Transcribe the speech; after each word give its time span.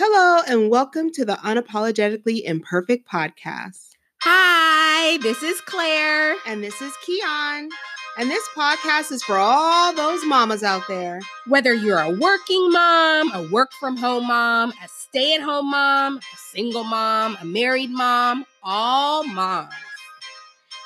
Hello, 0.00 0.44
and 0.46 0.70
welcome 0.70 1.10
to 1.10 1.24
the 1.24 1.32
Unapologetically 1.32 2.44
Imperfect 2.44 3.08
podcast. 3.08 3.96
Hi, 4.22 5.18
this 5.24 5.42
is 5.42 5.60
Claire. 5.62 6.36
And 6.46 6.62
this 6.62 6.80
is 6.80 6.92
Keon. 7.04 7.68
And 8.16 8.30
this 8.30 8.48
podcast 8.56 9.10
is 9.10 9.24
for 9.24 9.36
all 9.36 9.92
those 9.92 10.24
mamas 10.24 10.62
out 10.62 10.82
there. 10.86 11.18
Whether 11.48 11.74
you're 11.74 11.98
a 11.98 12.10
working 12.10 12.70
mom, 12.70 13.32
a 13.32 13.48
work 13.50 13.72
from 13.80 13.96
home 13.96 14.28
mom, 14.28 14.70
a 14.70 14.86
stay 14.86 15.34
at 15.34 15.40
home 15.40 15.72
mom, 15.72 16.18
a 16.18 16.36
single 16.52 16.84
mom, 16.84 17.36
a 17.40 17.44
married 17.44 17.90
mom, 17.90 18.46
all 18.62 19.24
moms. 19.24 19.74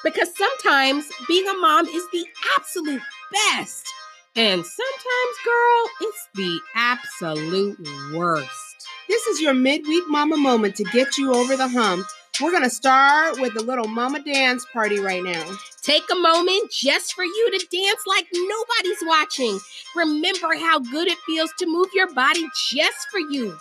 Because 0.02 0.34
sometimes 0.34 1.04
being 1.28 1.46
a 1.46 1.58
mom 1.58 1.84
is 1.86 2.04
the 2.14 2.24
absolute 2.56 3.02
best. 3.30 3.92
And 4.34 4.64
sometimes, 4.64 5.36
girl, 5.44 5.90
it's 6.00 6.28
the 6.34 6.60
absolute 6.74 7.88
worst. 8.14 8.71
This 9.12 9.26
is 9.26 9.42
your 9.42 9.52
midweek 9.52 10.08
mama 10.08 10.38
moment 10.38 10.74
to 10.76 10.84
get 10.84 11.18
you 11.18 11.34
over 11.34 11.54
the 11.54 11.68
hump. 11.68 12.06
We're 12.40 12.50
going 12.50 12.62
to 12.62 12.70
start 12.70 13.38
with 13.38 13.54
a 13.58 13.62
little 13.62 13.86
mama 13.86 14.22
dance 14.22 14.64
party 14.72 15.00
right 15.00 15.22
now. 15.22 15.44
Take 15.82 16.04
a 16.10 16.14
moment 16.14 16.70
just 16.70 17.12
for 17.12 17.22
you 17.22 17.50
to 17.50 17.66
dance 17.66 18.00
like 18.06 18.26
nobody's 18.32 19.02
watching. 19.02 19.60
Remember 19.94 20.56
how 20.56 20.78
good 20.78 21.08
it 21.08 21.18
feels 21.26 21.52
to 21.58 21.66
move 21.66 21.88
your 21.92 22.10
body 22.14 22.42
just 22.70 23.06
for 23.10 23.20
you. 23.20 23.54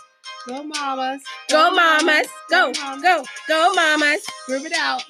Go 0.48 0.62
mamas. 0.64 1.22
Go, 1.50 1.70
mamas. 1.70 2.28
Go, 2.48 2.72
go, 2.72 3.22
go, 3.46 3.74
mamas. 3.74 4.24
Groove 4.46 4.64
it 4.64 4.72
out. 4.72 5.04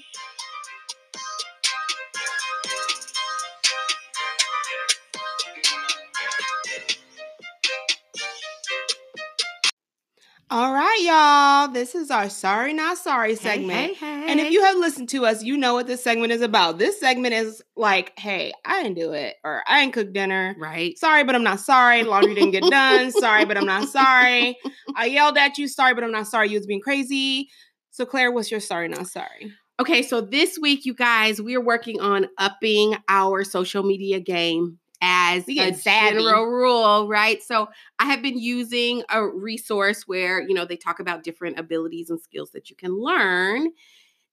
All 10.54 10.74
right, 10.74 10.98
y'all. 11.00 11.72
This 11.72 11.94
is 11.94 12.10
our 12.10 12.28
Sorry 12.28 12.74
Not 12.74 12.98
Sorry 12.98 13.36
segment. 13.36 13.72
Hey, 13.72 13.94
hey, 13.94 14.20
hey. 14.20 14.30
And 14.30 14.38
if 14.38 14.52
you 14.52 14.62
have 14.62 14.76
listened 14.76 15.08
to 15.08 15.24
us, 15.24 15.42
you 15.42 15.56
know 15.56 15.72
what 15.72 15.86
this 15.86 16.04
segment 16.04 16.30
is 16.30 16.42
about. 16.42 16.76
This 16.76 17.00
segment 17.00 17.32
is 17.32 17.62
like, 17.74 18.12
hey, 18.18 18.52
I 18.62 18.82
didn't 18.82 18.98
do 18.98 19.14
it, 19.14 19.36
or 19.44 19.62
I 19.66 19.80
didn't 19.80 19.94
cook 19.94 20.12
dinner. 20.12 20.54
right. 20.58 20.98
Sorry, 20.98 21.24
but 21.24 21.34
I'm 21.34 21.42
not 21.42 21.60
sorry. 21.60 22.02
Laundry 22.02 22.34
didn't 22.34 22.50
get 22.50 22.64
done. 22.64 23.12
Sorry, 23.18 23.46
but 23.46 23.56
I'm 23.56 23.64
not 23.64 23.88
sorry. 23.88 24.58
I 24.94 25.06
yelled 25.06 25.38
at 25.38 25.56
you. 25.56 25.68
Sorry, 25.68 25.94
but 25.94 26.04
I'm 26.04 26.12
not 26.12 26.26
sorry. 26.26 26.50
You 26.50 26.58
was 26.58 26.66
being 26.66 26.82
crazy. 26.82 27.48
So, 27.90 28.04
Claire, 28.04 28.30
what's 28.30 28.50
your 28.50 28.60
sorry, 28.60 28.88
not 28.88 29.06
sorry? 29.06 29.54
Okay, 29.80 30.02
so 30.02 30.20
this 30.20 30.58
week, 30.60 30.84
you 30.84 30.92
guys, 30.92 31.40
we're 31.40 31.64
working 31.64 31.98
on 31.98 32.28
upping 32.36 32.94
our 33.08 33.42
social 33.42 33.84
media 33.84 34.20
game 34.20 34.78
as 35.02 35.44
We 35.46 35.58
a 35.58 35.72
general 35.72 36.46
rule, 36.46 37.08
right? 37.08 37.42
So 37.42 37.68
I 37.98 38.06
have 38.06 38.22
been 38.22 38.38
using 38.38 39.02
a 39.10 39.26
resource 39.26 40.06
where, 40.06 40.40
you 40.40 40.54
know, 40.54 40.64
they 40.64 40.76
talk 40.76 41.00
about 41.00 41.24
different 41.24 41.58
abilities 41.58 42.08
and 42.08 42.20
skills 42.20 42.52
that 42.52 42.70
you 42.70 42.76
can 42.76 42.96
learn. 42.96 43.72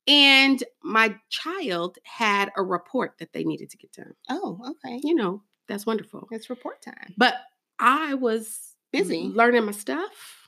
And 0.07 0.63
my 0.83 1.15
child 1.29 1.97
had 2.03 2.51
a 2.55 2.63
report 2.63 3.15
that 3.19 3.33
they 3.33 3.43
needed 3.43 3.71
to 3.71 3.77
get 3.77 3.91
done. 3.91 4.13
Oh, 4.29 4.59
okay. 4.69 5.01
You 5.03 5.15
know, 5.15 5.41
that's 5.67 5.85
wonderful. 5.85 6.27
It's 6.31 6.49
report 6.49 6.81
time. 6.83 7.15
But 7.17 7.35
I 7.79 8.13
was 8.13 8.75
Busy. 8.91 9.31
learning 9.33 9.65
my 9.65 9.71
stuff. 9.71 10.38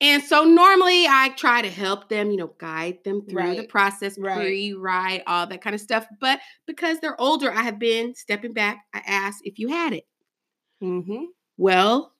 And 0.00 0.22
so 0.22 0.44
normally 0.44 1.06
I 1.06 1.30
try 1.36 1.62
to 1.62 1.70
help 1.70 2.08
them, 2.08 2.30
you 2.30 2.36
know, 2.36 2.52
guide 2.58 2.98
them 3.04 3.22
through 3.28 3.56
the 3.56 3.66
process, 3.66 4.18
Right. 4.18 4.36
pre-write, 4.36 5.22
all 5.26 5.46
that 5.46 5.62
kind 5.62 5.74
of 5.74 5.80
stuff. 5.80 6.06
But 6.20 6.40
because 6.66 7.00
they're 7.00 7.18
older, 7.20 7.50
I 7.52 7.62
have 7.62 7.78
been 7.78 8.14
stepping 8.14 8.52
back. 8.52 8.84
I 8.92 9.02
asked 9.06 9.40
if 9.44 9.58
you 9.58 9.68
had 9.68 9.92
it. 9.94 10.06
Mm-hmm. 10.82 11.24
Well, 11.56 12.12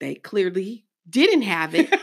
they 0.00 0.14
clearly 0.14 0.86
didn't 1.10 1.42
have 1.42 1.74
it. 1.74 1.92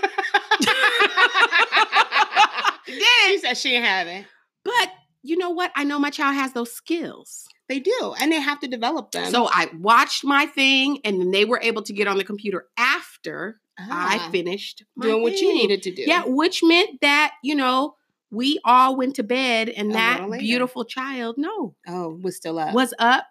she 2.85 3.37
said 3.39 3.57
she 3.57 3.69
didn't 3.69 3.85
have 3.85 4.07
it. 4.07 4.25
but 4.63 4.89
you 5.21 5.37
know 5.37 5.49
what? 5.49 5.71
I 5.75 5.83
know 5.83 5.99
my 5.99 6.09
child 6.09 6.35
has 6.35 6.53
those 6.53 6.71
skills. 6.71 7.45
They 7.67 7.79
do, 7.79 8.15
and 8.19 8.31
they 8.31 8.39
have 8.39 8.59
to 8.61 8.67
develop 8.67 9.11
them. 9.11 9.29
So 9.31 9.47
I 9.51 9.69
watched 9.77 10.23
my 10.23 10.45
thing 10.47 10.99
and 11.03 11.19
then 11.19 11.31
they 11.31 11.45
were 11.45 11.59
able 11.61 11.83
to 11.83 11.93
get 11.93 12.07
on 12.07 12.17
the 12.17 12.23
computer 12.23 12.65
after 12.77 13.59
I 13.79 14.17
Ah, 14.19 14.29
finished 14.31 14.83
my 14.95 15.05
doing 15.07 15.21
what 15.23 15.33
you 15.37 15.53
needed 15.53 15.81
to 15.83 15.91
do. 15.93 16.03
Yeah, 16.05 16.23
which 16.25 16.61
meant 16.63 17.01
that, 17.01 17.33
you 17.43 17.55
know, 17.55 17.95
we 18.31 18.59
all 18.63 18.95
went 18.95 19.15
to 19.15 19.23
bed 19.23 19.69
and 19.69 19.89
A 19.91 19.93
that 19.93 20.29
beautiful 20.39 20.85
child, 20.85 21.37
no, 21.37 21.75
Oh, 21.87 22.19
was 22.21 22.35
still 22.35 22.59
up. 22.59 22.73
was 22.73 22.93
up 22.99 23.25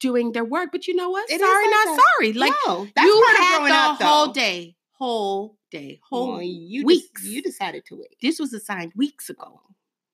doing 0.00 0.32
their 0.32 0.44
work. 0.44 0.70
But 0.72 0.86
you 0.88 0.94
know 0.96 1.10
what? 1.10 1.30
It 1.30 1.40
sorry, 1.40 1.64
like 1.64 1.70
not 1.70 1.84
that. 1.86 2.02
sorry. 2.16 2.32
Like 2.32 2.52
no, 2.66 2.88
you 2.96 3.26
had 3.36 3.68
the 3.68 3.74
up, 3.74 4.02
whole 4.02 4.32
day, 4.32 4.76
whole 4.92 5.56
day, 5.70 6.00
whole 6.08 6.32
Well, 6.32 6.42
you 6.42 6.84
weeks. 6.84 7.22
Des- 7.22 7.28
you 7.28 7.42
decided 7.42 7.84
to 7.86 7.96
wait. 7.96 8.16
this 8.22 8.38
was 8.40 8.52
assigned 8.52 8.92
weeks 8.96 9.30
ago. 9.30 9.60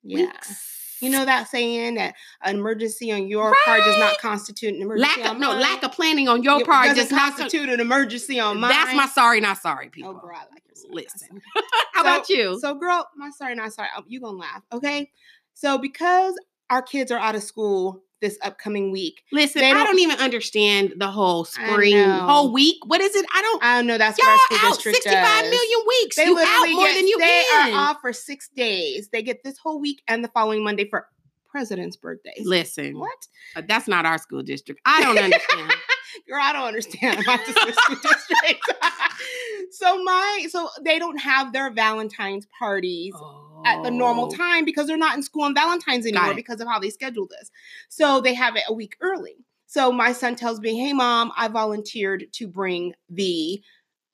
Yeah. 0.02 0.26
Weeks. 0.26 0.85
You 1.00 1.10
know 1.10 1.24
that 1.24 1.48
saying 1.48 1.96
that 1.96 2.14
an 2.42 2.56
emergency 2.56 3.12
on 3.12 3.28
your 3.28 3.54
part 3.64 3.82
does 3.84 3.98
not 3.98 4.18
constitute 4.18 4.74
an 4.74 4.82
emergency 4.82 5.20
lack 5.22 5.30
of 5.32 5.38
no 5.38 5.52
lack 5.52 5.82
of 5.82 5.92
planning 5.92 6.28
on 6.28 6.42
your 6.42 6.60
It 6.60 6.66
part 6.66 6.94
doesn't 6.96 7.16
constitute 7.16 7.68
an 7.68 7.80
emergency 7.80 8.40
on 8.40 8.60
mine. 8.60 8.70
That's 8.70 8.94
my 8.96 9.06
sorry, 9.06 9.40
not 9.40 9.58
sorry, 9.58 9.86
oh, 9.88 9.90
people. 9.90 10.10
Oh, 10.16 10.20
girl, 10.26 10.36
I 10.36 10.44
like 10.52 10.62
your 10.66 10.74
sorry, 10.74 10.94
Listen. 10.94 11.40
How 11.92 12.02
So- 12.02 12.08
about 12.08 12.28
you? 12.28 12.58
So, 12.60 12.74
girl, 12.74 13.06
my 13.16 13.30
sorry, 13.30 13.54
not 13.54 13.72
sorry. 13.72 13.88
Oh, 13.96 14.02
You 14.06 14.20
gonna 14.20 14.38
laugh, 14.38 14.62
okay? 14.72 15.10
So, 15.54 15.78
because 15.78 16.34
our 16.70 16.82
kids 16.82 17.10
are 17.12 17.18
out 17.18 17.34
of 17.34 17.42
school 17.42 18.02
this 18.20 18.38
upcoming 18.42 18.90
week, 18.90 19.22
Listen, 19.32 19.62
I 19.62 19.72
don't- 19.74 19.86
don't 19.86 19.98
even 19.98 20.18
understand 20.18 20.94
the 20.96 21.08
whole 21.08 21.44
spring, 21.44 21.96
whole 22.08 22.52
week. 22.52 22.78
What 22.86 23.00
is 23.00 23.14
it? 23.14 23.26
I 23.34 23.42
don't. 23.42 23.62
I 23.62 23.76
don't 23.76 23.86
know 23.86 23.98
that's 23.98 24.18
Y'all 24.18 24.26
what 24.26 24.40
our 24.52 24.58
school 24.58 24.68
out 24.70 24.80
65 24.80 25.12
does. 25.12 25.50
million 25.50 25.86
weeks. 25.88 26.16
They 26.16 26.24
you 26.26 26.38
out 26.38 26.68
more 26.70 26.86
get, 26.86 26.94
than 26.96 27.06
you 27.08 27.18
they 27.18 27.44
in. 27.68 27.74
are 27.74 27.90
off 27.90 27.98
for 28.00 28.12
six 28.12 28.48
days. 28.48 29.08
They 29.12 29.22
get 29.22 29.44
this 29.44 29.58
whole 29.58 29.80
week 29.80 30.02
and 30.08 30.24
the 30.24 30.28
following 30.28 30.64
Monday 30.64 30.88
for 30.88 31.08
president's 31.50 31.96
birthday. 31.96 32.34
Listen, 32.42 32.98
What? 32.98 33.26
uh, 33.54 33.62
that's 33.68 33.88
not 33.88 34.04
our 34.06 34.18
school 34.18 34.42
district. 34.42 34.80
I 34.84 35.02
don't 35.02 35.18
understand. 35.18 35.72
Girl, 36.28 36.40
I 36.42 36.52
don't 36.52 36.66
understand 36.68 37.20
about 37.20 37.40
the 37.46 37.52
school 37.52 37.96
district. 38.02 38.62
so 39.72 40.02
my 40.02 40.46
so 40.50 40.68
they 40.82 40.98
don't 40.98 41.18
have 41.18 41.52
their 41.52 41.70
Valentine's 41.70 42.46
parties 42.58 43.14
at 43.66 43.82
the 43.82 43.90
normal 43.90 44.26
Oh. 44.26 44.36
time 44.36 44.64
because 44.64 44.86
they're 44.86 44.96
not 44.96 45.16
in 45.16 45.22
school 45.22 45.42
on 45.42 45.54
Valentine's 45.54 46.06
anymore 46.06 46.34
because 46.34 46.60
of 46.60 46.68
how 46.68 46.78
they 46.78 46.90
schedule 46.90 47.26
this. 47.26 47.50
So 47.88 48.20
they 48.20 48.34
have 48.34 48.56
it 48.56 48.62
a 48.68 48.72
week 48.72 48.96
early. 49.00 49.36
So 49.66 49.90
my 49.92 50.12
son 50.12 50.36
tells 50.36 50.60
me, 50.60 50.78
"Hey 50.78 50.92
mom, 50.92 51.32
I 51.36 51.48
volunteered 51.48 52.26
to 52.32 52.46
bring 52.48 52.94
the 53.08 53.60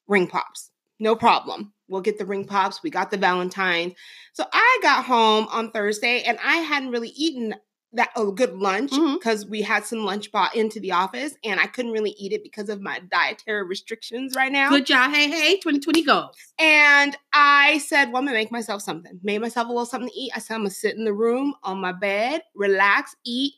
ring 0.09 0.27
pops. 0.27 0.71
No 0.99 1.15
problem. 1.15 1.73
We'll 1.89 2.01
get 2.01 2.19
the 2.19 2.25
ring 2.25 2.47
pops. 2.47 2.83
We 2.83 2.91
got 2.91 3.11
the 3.11 3.19
Valentine's." 3.19 3.95
So 4.33 4.45
I 4.53 4.79
got 4.83 5.05
home 5.05 5.47
on 5.51 5.71
Thursday 5.71 6.23
and 6.23 6.39
I 6.43 6.57
hadn't 6.59 6.91
really 6.91 7.11
eaten 7.11 7.55
that 7.95 8.11
a 8.17 8.25
good 8.33 8.55
lunch 8.55 8.91
mm-hmm. 8.91 9.15
because 9.15 9.47
we 9.47 9.63
had 9.63 9.85
some 9.85 10.05
lunch 10.05 10.33
brought 10.33 10.55
into 10.57 10.81
the 10.81 10.93
office 10.93 11.35
and 11.45 11.61
I 11.61 11.67
couldn't 11.67 11.93
really 11.93 12.15
eat 12.19 12.33
it 12.33 12.43
because 12.43 12.69
of 12.69 12.81
my 12.81 13.01
dietary 13.11 13.65
restrictions 13.65 14.35
right 14.35 14.51
now. 14.51 14.71
Good 14.71 14.87
job. 14.87 15.13
Hey, 15.13 15.29
hey, 15.29 15.57
2020 15.57 16.03
goals. 16.03 16.37
And 16.59 17.17
I 17.33 17.79
said, 17.79 18.07
well, 18.07 18.19
I'm 18.19 18.27
gonna 18.27 18.39
make 18.39 18.53
myself 18.53 18.83
something. 18.83 19.21
Made 19.23 19.41
myself 19.41 19.67
a 19.67 19.71
little 19.71 19.87
something 19.87 20.09
to 20.09 20.19
eat. 20.19 20.33
I 20.35 20.39
said, 20.39 20.55
I'm 20.55 20.61
gonna 20.61 20.71
sit 20.71 20.97
in 20.97 21.05
the 21.05 21.13
room 21.13 21.55
on 21.63 21.81
my 21.81 21.93
bed, 21.93 22.43
relax, 22.55 23.15
eat. 23.25 23.55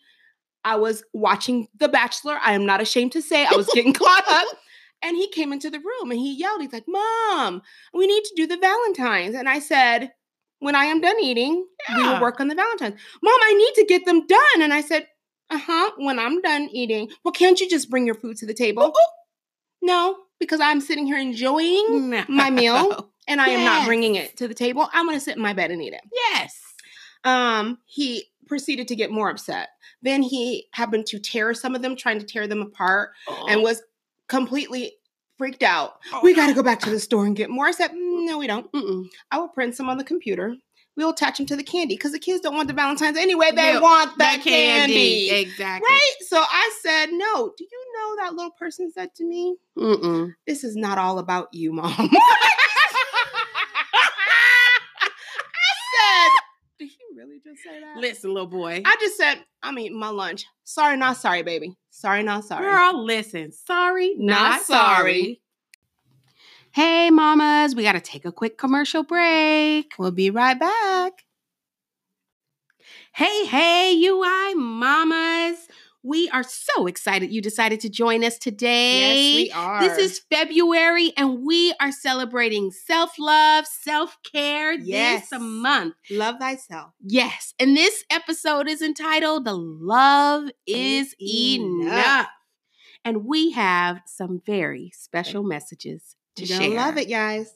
I 0.64 0.76
was 0.76 1.04
watching 1.12 1.68
The 1.78 1.88
Bachelor. 1.88 2.38
I 2.42 2.54
am 2.54 2.66
not 2.66 2.80
ashamed 2.80 3.12
to 3.12 3.22
say 3.22 3.44
I 3.44 3.54
was 3.54 3.68
getting 3.74 3.92
caught 3.92 4.24
up. 4.28 4.58
And 5.02 5.16
he 5.16 5.28
came 5.28 5.52
into 5.52 5.68
the 5.68 5.80
room 5.80 6.10
and 6.10 6.18
he 6.18 6.34
yelled, 6.34 6.62
he's 6.62 6.72
like, 6.72 6.88
Mom, 6.88 7.60
we 7.92 8.06
need 8.06 8.24
to 8.24 8.34
do 8.36 8.46
the 8.46 8.56
Valentines. 8.56 9.34
And 9.34 9.48
I 9.48 9.58
said, 9.58 10.12
When 10.64 10.74
I 10.74 10.86
am 10.86 11.02
done 11.02 11.20
eating, 11.20 11.66
we 11.94 12.02
will 12.02 12.22
work 12.22 12.40
on 12.40 12.48
the 12.48 12.54
Valentines. 12.54 12.98
Mom, 13.22 13.38
I 13.42 13.52
need 13.52 13.82
to 13.82 13.86
get 13.86 14.06
them 14.06 14.26
done. 14.26 14.62
And 14.62 14.72
I 14.72 14.80
said, 14.80 15.06
Uh-huh, 15.50 15.90
when 15.98 16.18
I'm 16.18 16.40
done 16.40 16.70
eating. 16.72 17.10
Well, 17.22 17.32
can't 17.32 17.60
you 17.60 17.68
just 17.68 17.90
bring 17.90 18.06
your 18.06 18.14
food 18.14 18.38
to 18.38 18.46
the 18.46 18.54
table? 18.54 18.94
No, 19.82 20.16
because 20.40 20.60
I'm 20.60 20.80
sitting 20.80 21.04
here 21.04 21.18
enjoying 21.18 22.24
my 22.28 22.48
meal 22.48 23.10
and 23.28 23.42
I 23.42 23.48
am 23.48 23.62
not 23.62 23.84
bringing 23.84 24.14
it 24.14 24.38
to 24.38 24.48
the 24.48 24.54
table. 24.54 24.88
I'm 24.94 25.04
going 25.04 25.18
to 25.18 25.24
sit 25.24 25.36
in 25.36 25.42
my 25.42 25.52
bed 25.52 25.70
and 25.70 25.82
eat 25.82 25.92
it. 25.92 26.00
Yes. 26.10 26.58
Um, 27.24 27.76
he 27.84 28.24
proceeded 28.46 28.88
to 28.88 28.96
get 28.96 29.10
more 29.10 29.28
upset. 29.28 29.68
Then 30.00 30.22
he 30.22 30.68
happened 30.72 31.04
to 31.08 31.18
tear 31.18 31.52
some 31.52 31.74
of 31.74 31.82
them, 31.82 31.94
trying 31.94 32.20
to 32.20 32.26
tear 32.26 32.46
them 32.46 32.62
apart, 32.62 33.10
and 33.48 33.62
was 33.62 33.82
completely 34.28 34.94
freaked 35.38 35.62
out. 35.62 35.98
Oh, 36.12 36.20
we 36.22 36.34
got 36.34 36.48
to 36.48 36.54
go 36.54 36.62
back 36.62 36.80
to 36.80 36.90
the 36.90 37.00
store 37.00 37.26
and 37.26 37.36
get 37.36 37.50
more. 37.50 37.66
I 37.66 37.72
said, 37.72 37.90
"Mm, 37.90 38.26
no, 38.26 38.38
we 38.38 38.46
don't. 38.46 38.70
Mm-mm. 38.72 39.06
I 39.30 39.38
will 39.38 39.48
print 39.48 39.74
some 39.74 39.88
on 39.88 39.98
the 39.98 40.04
computer. 40.04 40.54
We'll 40.96 41.10
attach 41.10 41.38
them 41.38 41.46
to 41.46 41.56
the 41.56 41.64
candy 41.64 41.96
because 41.96 42.12
the 42.12 42.20
kids 42.20 42.40
don't 42.40 42.54
want 42.54 42.68
the 42.68 42.74
Valentine's 42.74 43.16
anyway. 43.16 43.50
They 43.50 43.72
Yeah, 43.72 43.80
want 43.80 44.16
that 44.18 44.36
that 44.36 44.44
candy. 44.44 45.28
Exactly. 45.28 45.88
Right? 45.90 46.14
So 46.28 46.40
I 46.40 46.70
said, 46.82 47.06
no. 47.10 47.52
Do 47.58 47.64
you 47.64 47.84
know 47.96 48.16
that 48.22 48.34
little 48.34 48.52
person 48.52 48.92
said 48.92 49.12
to 49.16 49.24
me, 49.24 49.56
Mm-mm. 49.76 50.34
this 50.46 50.62
is 50.62 50.76
not 50.76 50.98
all 50.98 51.18
about 51.18 51.48
you, 51.52 51.72
mom. 51.72 51.92
I 52.08 52.08
said, 55.96 56.30
did 56.78 56.88
he 56.90 56.98
really 57.16 57.33
just 57.44 57.62
say 57.62 57.80
that? 57.80 57.96
Listen, 57.98 58.32
little 58.32 58.48
boy. 58.48 58.82
I 58.84 58.96
just 59.00 59.16
said, 59.16 59.44
I'm 59.62 59.78
eating 59.78 59.98
my 59.98 60.08
lunch. 60.08 60.44
Sorry, 60.64 60.96
not 60.96 61.16
sorry, 61.16 61.42
baby. 61.42 61.76
Sorry, 61.90 62.22
not 62.22 62.44
sorry. 62.44 62.64
Girl, 62.64 63.04
listen. 63.04 63.52
Sorry, 63.52 64.14
not, 64.16 64.50
Not 64.50 64.62
sorry. 64.62 65.20
sorry. 65.20 65.40
Hey, 66.72 67.10
mamas, 67.10 67.74
we 67.76 67.82
got 67.84 67.92
to 67.92 68.00
take 68.00 68.24
a 68.24 68.32
quick 68.32 68.58
commercial 68.58 69.04
break. 69.04 69.92
We'll 69.98 70.10
be 70.10 70.30
right 70.30 70.58
back. 70.58 71.12
Hey, 73.12 73.46
hey, 73.46 73.94
UI 74.04 74.54
mamas. 74.54 75.68
We 76.06 76.28
are 76.28 76.42
so 76.42 76.86
excited 76.86 77.32
you 77.32 77.40
decided 77.40 77.80
to 77.80 77.88
join 77.88 78.22
us 78.24 78.36
today. 78.38 79.36
Yes, 79.36 79.36
we 79.46 79.50
are. 79.52 79.80
This 79.88 79.96
is 79.98 80.20
February, 80.30 81.14
and 81.16 81.42
we 81.46 81.74
are 81.80 81.90
celebrating 81.90 82.70
self 82.70 83.12
love, 83.18 83.66
self 83.66 84.18
care 84.30 84.74
Yes. 84.74 85.30
this 85.30 85.40
month. 85.40 85.94
Love 86.10 86.36
Thyself. 86.38 86.90
Yes, 87.02 87.54
and 87.58 87.74
this 87.74 88.04
episode 88.10 88.68
is 88.68 88.82
entitled 88.82 89.46
The 89.46 89.56
Love 89.56 90.50
is 90.66 91.14
Enough. 91.18 91.92
Enough. 91.92 92.26
And 93.06 93.24
we 93.24 93.52
have 93.52 94.00
some 94.06 94.42
very 94.44 94.92
special 94.94 95.42
messages 95.42 96.16
to 96.36 96.44
You're 96.44 96.58
share. 96.60 96.70
love 96.70 96.98
it, 96.98 97.08
guys. 97.08 97.50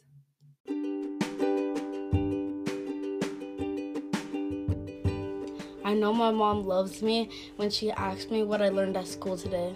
I 5.88 5.94
know 5.94 6.12
my 6.12 6.30
mom 6.30 6.66
loves 6.66 7.00
me 7.00 7.30
when 7.56 7.70
she 7.70 7.90
asks 7.90 8.30
me 8.30 8.42
what 8.42 8.60
I 8.60 8.68
learned 8.68 8.94
at 8.98 9.06
school 9.06 9.38
today. 9.38 9.74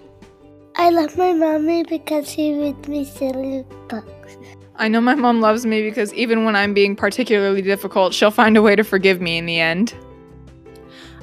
I 0.76 0.90
love 0.90 1.16
my 1.16 1.32
mommy 1.32 1.84
because 1.84 2.30
she 2.30 2.52
reads 2.52 2.86
me 2.86 3.06
silly 3.06 3.64
books. 3.88 4.36
I 4.76 4.88
know 4.88 5.00
my 5.00 5.14
mom 5.14 5.40
loves 5.40 5.64
me 5.64 5.80
because 5.80 6.12
even 6.12 6.44
when 6.44 6.54
I'm 6.54 6.74
being 6.74 6.96
particularly 6.96 7.62
difficult, 7.62 8.12
she'll 8.12 8.30
find 8.30 8.58
a 8.58 8.62
way 8.62 8.76
to 8.76 8.84
forgive 8.84 9.22
me 9.22 9.38
in 9.38 9.46
the 9.46 9.58
end. 9.58 9.94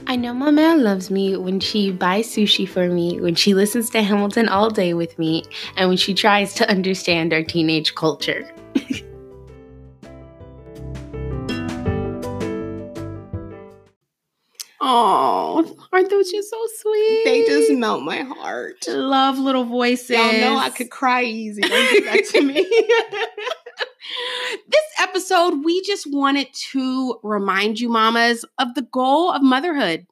I 0.08 0.16
know 0.16 0.34
my 0.34 0.50
mom 0.50 0.82
loves 0.82 1.12
me 1.12 1.38
when 1.38 1.60
she 1.60 1.92
buys 1.92 2.28
sushi 2.28 2.68
for 2.68 2.90
me, 2.90 3.22
when 3.22 3.36
she 3.36 3.54
listens 3.54 3.92
to 3.92 4.02
Hamilton 4.02 4.50
all 4.50 4.72
day 4.72 4.96
with 4.96 5.20
me, 5.20 5.44
and 5.78 5.88
when 5.88 5.98
she 5.98 6.16
tries 6.16 6.56
to 6.56 6.68
understand 6.68 7.32
our 7.32 7.44
teenage 7.44 7.94
culture. 7.94 8.52
Oh, 14.92 15.76
aren't 15.94 16.10
those 16.10 16.32
just 16.32 16.50
so 16.50 16.58
sweet? 16.82 17.22
They 17.24 17.46
just 17.46 17.72
melt 17.74 18.02
my 18.02 18.24
heart. 18.24 18.88
love 18.88 19.38
little 19.38 19.66
voices. 19.66 20.10
Y'all 20.10 20.34
know 20.34 20.58
I 20.58 20.72
could 20.72 20.90
cry 20.90 21.22
easy. 21.24 21.62
Don't 21.62 21.92
do 21.92 22.06
that 22.06 22.26
to 22.26 22.42
me. 22.42 22.64
this 24.68 24.86
episode, 25.00 25.64
we 25.64 25.84
just 25.84 26.12
wanted 26.12 26.48
to 26.72 27.20
remind 27.22 27.80
you, 27.80 27.90
mamas, 27.90 28.44
of 28.58 28.74
the 28.74 28.82
goal 28.82 29.32
of 29.32 29.44
motherhood 29.44 30.08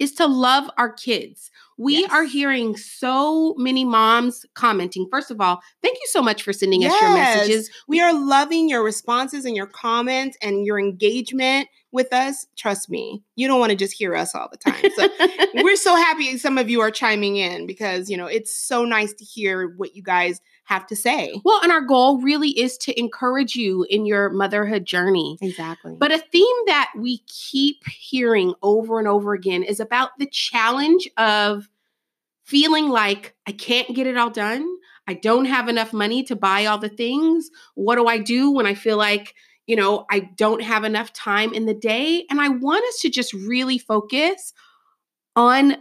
is 0.00 0.12
to 0.14 0.26
love 0.26 0.68
our 0.78 0.90
kids. 0.92 1.50
We 1.78 2.00
Yes. 2.00 2.10
are 2.10 2.24
hearing 2.24 2.76
so 2.76 3.54
many 3.56 3.84
moms 3.84 4.44
commenting. 4.54 5.06
First 5.10 5.30
of 5.30 5.40
all, 5.40 5.60
thank 5.82 5.96
you 5.96 6.06
so 6.08 6.20
much 6.20 6.42
for 6.42 6.52
sending 6.52 6.84
us 6.84 6.92
your 7.00 7.14
messages. 7.14 7.70
we 7.86 8.00
are 8.00 8.12
loving 8.12 8.68
your 8.68 8.82
responses 8.82 9.44
and 9.44 9.54
your 9.54 9.66
comments 9.66 10.36
and 10.42 10.66
your 10.66 10.78
engagement 10.78 11.68
with 11.92 12.12
us. 12.12 12.46
Trust 12.56 12.88
me, 12.90 13.22
you 13.36 13.46
don't 13.48 13.60
want 13.60 13.70
to 13.70 13.76
just 13.76 13.92
hear 13.94 14.14
us 14.14 14.34
all 14.34 14.48
the 14.50 14.58
time. 14.58 14.90
So 14.96 15.08
we're 15.62 15.76
so 15.76 15.94
happy 15.96 16.36
some 16.38 16.58
of 16.58 16.68
you 16.70 16.80
are 16.80 16.90
chiming 16.90 17.36
in 17.36 17.66
because 17.66 18.08
you 18.10 18.16
know 18.16 18.26
it's 18.26 18.54
so 18.56 18.84
nice 18.84 19.12
to 19.14 19.24
hear 19.24 19.68
what 19.76 19.94
you 19.96 20.02
guys 20.02 20.40
have 20.70 20.86
to 20.86 20.94
say. 20.94 21.40
well, 21.44 21.60
and 21.62 21.72
our 21.72 21.80
goal 21.80 22.20
really 22.20 22.50
is 22.50 22.78
to 22.78 22.98
encourage 22.98 23.56
you 23.56 23.84
in 23.90 24.06
your 24.06 24.30
motherhood 24.30 24.84
journey. 24.84 25.36
Exactly. 25.42 25.96
But 25.98 26.12
a 26.12 26.18
theme 26.18 26.56
that 26.66 26.92
we 26.96 27.18
keep 27.26 27.86
hearing 27.88 28.54
over 28.62 29.00
and 29.00 29.08
over 29.08 29.34
again 29.34 29.64
is 29.64 29.80
about 29.80 30.10
the 30.18 30.26
challenge 30.26 31.08
of 31.16 31.68
feeling 32.44 32.88
like 32.88 33.34
I 33.48 33.52
can't 33.52 33.96
get 33.96 34.06
it 34.06 34.16
all 34.16 34.30
done. 34.30 34.64
I 35.08 35.14
don't 35.14 35.46
have 35.46 35.68
enough 35.68 35.92
money 35.92 36.22
to 36.24 36.36
buy 36.36 36.66
all 36.66 36.78
the 36.78 36.88
things. 36.88 37.50
What 37.74 37.96
do 37.96 38.06
I 38.06 38.18
do 38.18 38.52
when 38.52 38.66
I 38.66 38.74
feel 38.74 38.96
like, 38.96 39.34
you 39.66 39.74
know, 39.74 40.06
I 40.08 40.20
don't 40.20 40.62
have 40.62 40.84
enough 40.84 41.12
time 41.12 41.52
in 41.52 41.66
the 41.66 41.74
day? 41.74 42.26
And 42.30 42.40
I 42.40 42.48
want 42.48 42.84
us 42.86 43.00
to 43.00 43.10
just 43.10 43.32
really 43.32 43.78
focus 43.78 44.52
on 45.34 45.76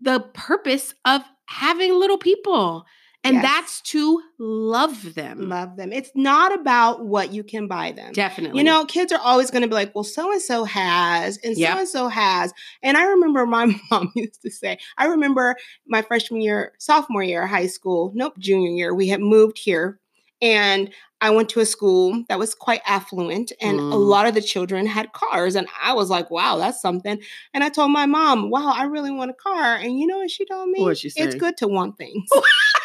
the 0.00 0.20
purpose 0.34 0.92
of 1.04 1.22
having 1.46 1.94
little 1.94 2.18
people. 2.18 2.84
And 3.28 3.36
Yes. 3.36 3.42
that's 3.42 3.80
to 3.92 4.22
love 4.38 5.14
them. 5.14 5.48
love 5.48 5.76
them. 5.76 5.92
It's 5.92 6.10
not 6.14 6.54
about 6.58 7.04
what 7.04 7.32
you 7.32 7.44
can 7.44 7.68
buy 7.68 7.92
them. 7.92 8.12
Definitely. 8.12 8.58
You 8.58 8.64
know, 8.64 8.84
kids 8.86 9.12
are 9.12 9.20
always 9.20 9.50
going 9.50 9.62
to 9.62 9.68
be 9.68 9.74
like, 9.74 9.94
well, 9.94 10.04
so 10.04 10.32
and 10.32 10.40
so 10.40 10.64
has, 10.64 11.38
and 11.44 11.56
so 11.56 11.62
and 11.78 11.88
so 11.88 12.08
has. 12.08 12.52
And 12.82 12.96
I 12.96 13.04
remember 13.04 13.44
my 13.46 13.66
mom 13.90 14.10
used 14.14 14.40
to 14.42 14.50
say, 14.50 14.78
I 14.96 15.06
remember 15.06 15.56
my 15.86 16.00
freshman 16.02 16.40
year, 16.40 16.72
sophomore 16.78 17.22
year 17.22 17.46
high 17.46 17.66
school, 17.66 18.12
nope, 18.14 18.38
junior 18.38 18.70
year, 18.70 18.94
we 18.94 19.08
had 19.08 19.20
moved 19.20 19.58
here. 19.58 19.98
And 20.40 20.90
I 21.20 21.30
went 21.30 21.48
to 21.50 21.60
a 21.60 21.66
school 21.66 22.22
that 22.28 22.38
was 22.38 22.54
quite 22.54 22.80
affluent, 22.86 23.50
and 23.60 23.80
a 23.80 23.82
Mm. 23.82 24.08
lot 24.08 24.28
of 24.28 24.34
the 24.34 24.40
children 24.40 24.86
had 24.86 25.12
cars. 25.12 25.56
And 25.56 25.66
I 25.82 25.92
was 25.92 26.10
like, 26.10 26.30
wow, 26.30 26.58
that's 26.58 26.80
something. 26.80 27.20
And 27.52 27.64
I 27.64 27.70
told 27.70 27.90
my 27.90 28.06
mom, 28.06 28.50
wow, 28.50 28.72
I 28.72 28.84
really 28.84 29.10
want 29.10 29.32
a 29.32 29.34
car. 29.34 29.74
And 29.74 29.98
you 29.98 30.06
know 30.06 30.18
what 30.18 30.30
she 30.30 30.44
told 30.44 30.68
me? 30.70 30.80
What'd 30.80 30.98
she 30.98 31.10
It's 31.16 31.34
good 31.34 31.56
to 31.56 31.66
want 31.66 31.98
things. 31.98 32.28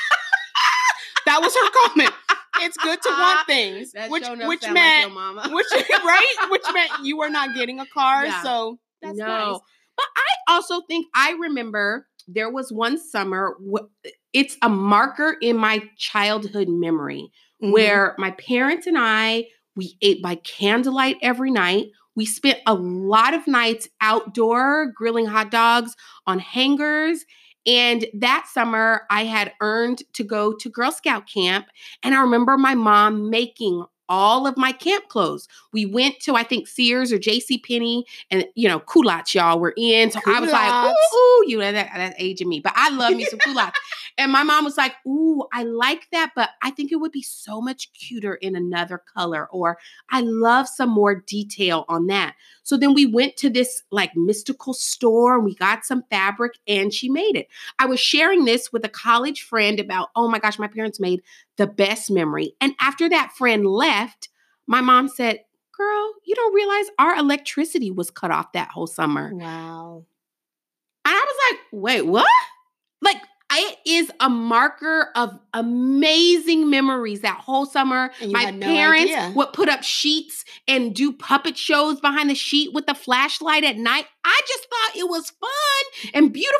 that 1.33 1.41
was 1.41 1.53
her 1.56 1.89
comment. 1.89 2.13
It's 2.62 2.77
good 2.77 3.01
to 3.01 3.09
want 3.09 3.47
things, 3.47 3.91
That 3.94 4.09
which 4.12 4.24
which 4.47 4.63
like 4.63 4.74
meant 4.74 5.13
mama. 5.13 5.50
which 5.51 5.65
right, 5.71 6.47
which 6.50 6.63
meant 6.74 6.91
you 7.03 7.18
were 7.18 7.30
not 7.30 7.56
getting 7.56 7.80
a 7.80 7.85
car. 7.88 8.25
Yeah. 8.25 8.44
So 8.44 8.80
that's 9.01 9.18
no. 9.18 9.25
nice. 9.25 9.59
But 9.97 10.06
I 10.15 10.53
also 10.53 10.81
think 10.88 11.07
I 11.15 11.31
remember 11.39 12.07
there 12.27 12.51
was 12.51 12.71
one 12.71 12.97
summer. 12.97 13.57
It's 14.31 14.57
a 14.62 14.69
marker 14.69 15.35
in 15.41 15.57
my 15.57 15.83
childhood 15.97 16.68
memory 16.69 17.31
Mhm. 17.62 17.71
where 17.71 18.15
my 18.18 18.31
parents 18.31 18.88
and 18.88 18.97
I 18.97 19.45
we 19.75 19.97
ate 20.03 20.21
by 20.21 20.35
candlelight 20.35 21.18
every 21.24 21.50
night. 21.50 21.88
We 22.15 22.27
spent 22.27 22.59
a 22.68 22.75
lot 22.75 23.33
of 23.33 23.47
nights 23.47 23.89
outdoor 24.00 24.91
grilling 24.95 25.25
hot 25.25 25.50
dogs 25.50 25.95
on 26.27 26.38
hangers. 26.38 27.25
And 27.65 28.06
that 28.13 28.48
summer, 28.51 29.04
I 29.10 29.25
had 29.25 29.54
earned 29.62 30.04
to 30.13 30.24
go 30.24 30.54
to 30.54 30.69
Girl 30.69 30.92
Scout 30.92 31.27
camp. 31.27 31.68
And 32.04 32.13
I 32.13 32.21
remember 32.21 32.57
my 32.57 32.75
mom 32.75 33.30
making 33.30 33.86
all 34.10 34.45
of 34.45 34.57
my 34.57 34.71
camp 34.71 35.07
clothes. 35.07 35.48
We 35.71 35.86
went 35.86 36.19
to, 36.21 36.36
I 36.36 36.44
think, 36.44 36.68
Sears 36.68 37.12
or 37.12 37.18
J.C. 37.18 37.57
Penney, 37.60 38.06
and 38.30 38.45
you 38.56 38.68
know, 38.68 38.80
culottes, 38.80 39.33
y'all 39.33 39.60
were 39.60 39.74
in. 39.77 40.12
So 40.12 40.19
I 40.27 40.39
was 40.39 40.51
like, 40.51 40.69
Culottes. 40.69 40.98
ooh, 41.13 41.18
ooh, 41.18 41.50
you 41.50 41.57
know, 41.57 41.71
that, 41.71 41.89
that's 41.95 42.15
aging 42.19 42.50
me. 42.50 42.60
But 42.60 42.74
I 42.75 42.89
love 42.89 43.15
me 43.15 43.25
some 43.25 43.39
culottes. 43.39 43.80
And 44.18 44.31
my 44.31 44.44
mom 44.44 44.63
was 44.63 44.77
like, 44.77 44.94
Ooh, 45.06 45.44
I 45.54 45.63
like 45.63 46.07
that, 46.12 46.31
but 46.36 46.51
I 46.62 46.71
think 46.71 46.92
it 46.92 46.98
would 46.98 47.12
be 47.12 47.21
so 47.21 47.62
much 47.62 47.92
cuter 47.94 48.36
in 48.36 48.56
another 48.56 49.01
color, 49.15 49.48
or 49.51 49.77
I 50.10 50.21
love 50.21 50.68
some 50.68 50.90
more 50.90 51.16
detail 51.16 51.85
on 51.87 52.07
that. 52.07 52.35
So 52.64 52.78
then 52.78 52.94
we 52.94 53.06
went 53.06 53.37
to 53.37 53.49
this 53.49 53.83
like 53.92 54.16
mystical 54.16 54.73
store 54.73 55.35
and 55.35 55.45
we 55.45 55.56
got 55.56 55.85
some 55.85 56.04
fabric 56.09 56.54
and 56.68 56.94
she 56.94 57.09
made 57.09 57.35
it. 57.35 57.47
I 57.80 57.85
was 57.85 57.99
sharing 57.99 58.45
this 58.45 58.71
with 58.71 58.85
a 58.85 58.90
college 58.90 59.42
friend 59.42 59.80
about, 59.80 60.09
oh 60.16 60.28
my 60.28 60.40
gosh, 60.40 60.59
my 60.59 60.68
parents 60.68 60.99
made 60.99 61.21
the 61.57 61.68
best 61.68 62.09
memory. 62.09 62.54
And 62.61 62.73
after 62.80 63.09
that 63.09 63.33
friend 63.37 63.66
left, 63.66 64.30
my 64.68 64.81
mom 64.81 65.07
said, 65.07 65.40
Girl, 65.76 66.14
you 66.23 66.35
don't 66.35 66.54
realize 66.54 66.85
our 66.99 67.16
electricity 67.16 67.90
was 67.90 68.11
cut 68.11 68.30
off 68.30 68.52
that 68.52 68.69
whole 68.69 68.85
summer. 68.85 69.31
Wow. 69.33 70.06
And 71.06 71.14
I 71.14 71.26
was 71.26 71.52
like, 71.52 71.59
wait, 71.71 72.06
what? 72.06 72.28
It 73.56 73.78
is 73.86 74.12
a 74.19 74.30
marker 74.30 75.10
of 75.16 75.38
amazing 75.54 76.69
memories 76.69 77.22
that 77.22 77.38
whole 77.40 77.66
summer. 77.66 78.12
My 78.30 78.52
no 78.52 78.66
parents 78.66 79.14
idea. 79.14 79.33
would 79.36 79.54
put 79.54 79.69
up 79.69 79.83
sheets 79.83 80.44
and 80.68 80.94
do 80.95 81.12
puppet 81.14 81.57
shows 81.57 82.00
behind 82.00 82.30
the 82.30 82.36
sheet 82.36 82.74
with 82.74 82.86
the 82.86 82.94
flashlight 82.95 83.64
at 83.64 83.78
night. 83.78 84.06
I 84.26 84.42
just 84.48 84.68
thought 84.69 84.95
it 85.00 85.10
was 85.10 85.30
fun 85.30 86.12
and 86.14 86.33
beautiful 86.33 86.60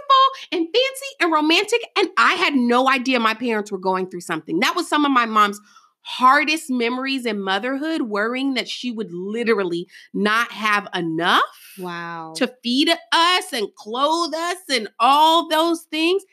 and 0.52 0.68
fancy 0.68 1.08
and 1.20 1.32
romantic. 1.32 1.82
And 1.98 2.10
I 2.18 2.34
had 2.34 2.56
no 2.56 2.90
idea 2.90 3.20
my 3.20 3.34
parents 3.34 3.72
were 3.72 3.78
going 3.78 4.10
through 4.10 4.22
something. 4.22 4.60
That 4.60 4.76
was 4.76 4.88
some 4.90 5.06
of 5.06 5.12
my 5.12 5.26
mom's 5.26 5.60
hardest 6.06 6.70
memories 6.70 7.26
in 7.26 7.40
motherhood, 7.40 8.02
worrying 8.04 8.56
that 8.56 8.68
she 8.68 8.92
would 8.92 9.12
literally 9.14 9.88
not 10.14 10.52
have 10.52 10.88
enough 10.94 11.42
Wow. 11.80 12.34
to 12.36 12.54
feed 12.62 12.90
us 13.14 13.54
and 13.54 13.74
clothe 13.76 14.34
us 14.34 14.58
and 14.70 14.90
all 15.00 15.48
those 15.48 15.84
things. 15.84 16.24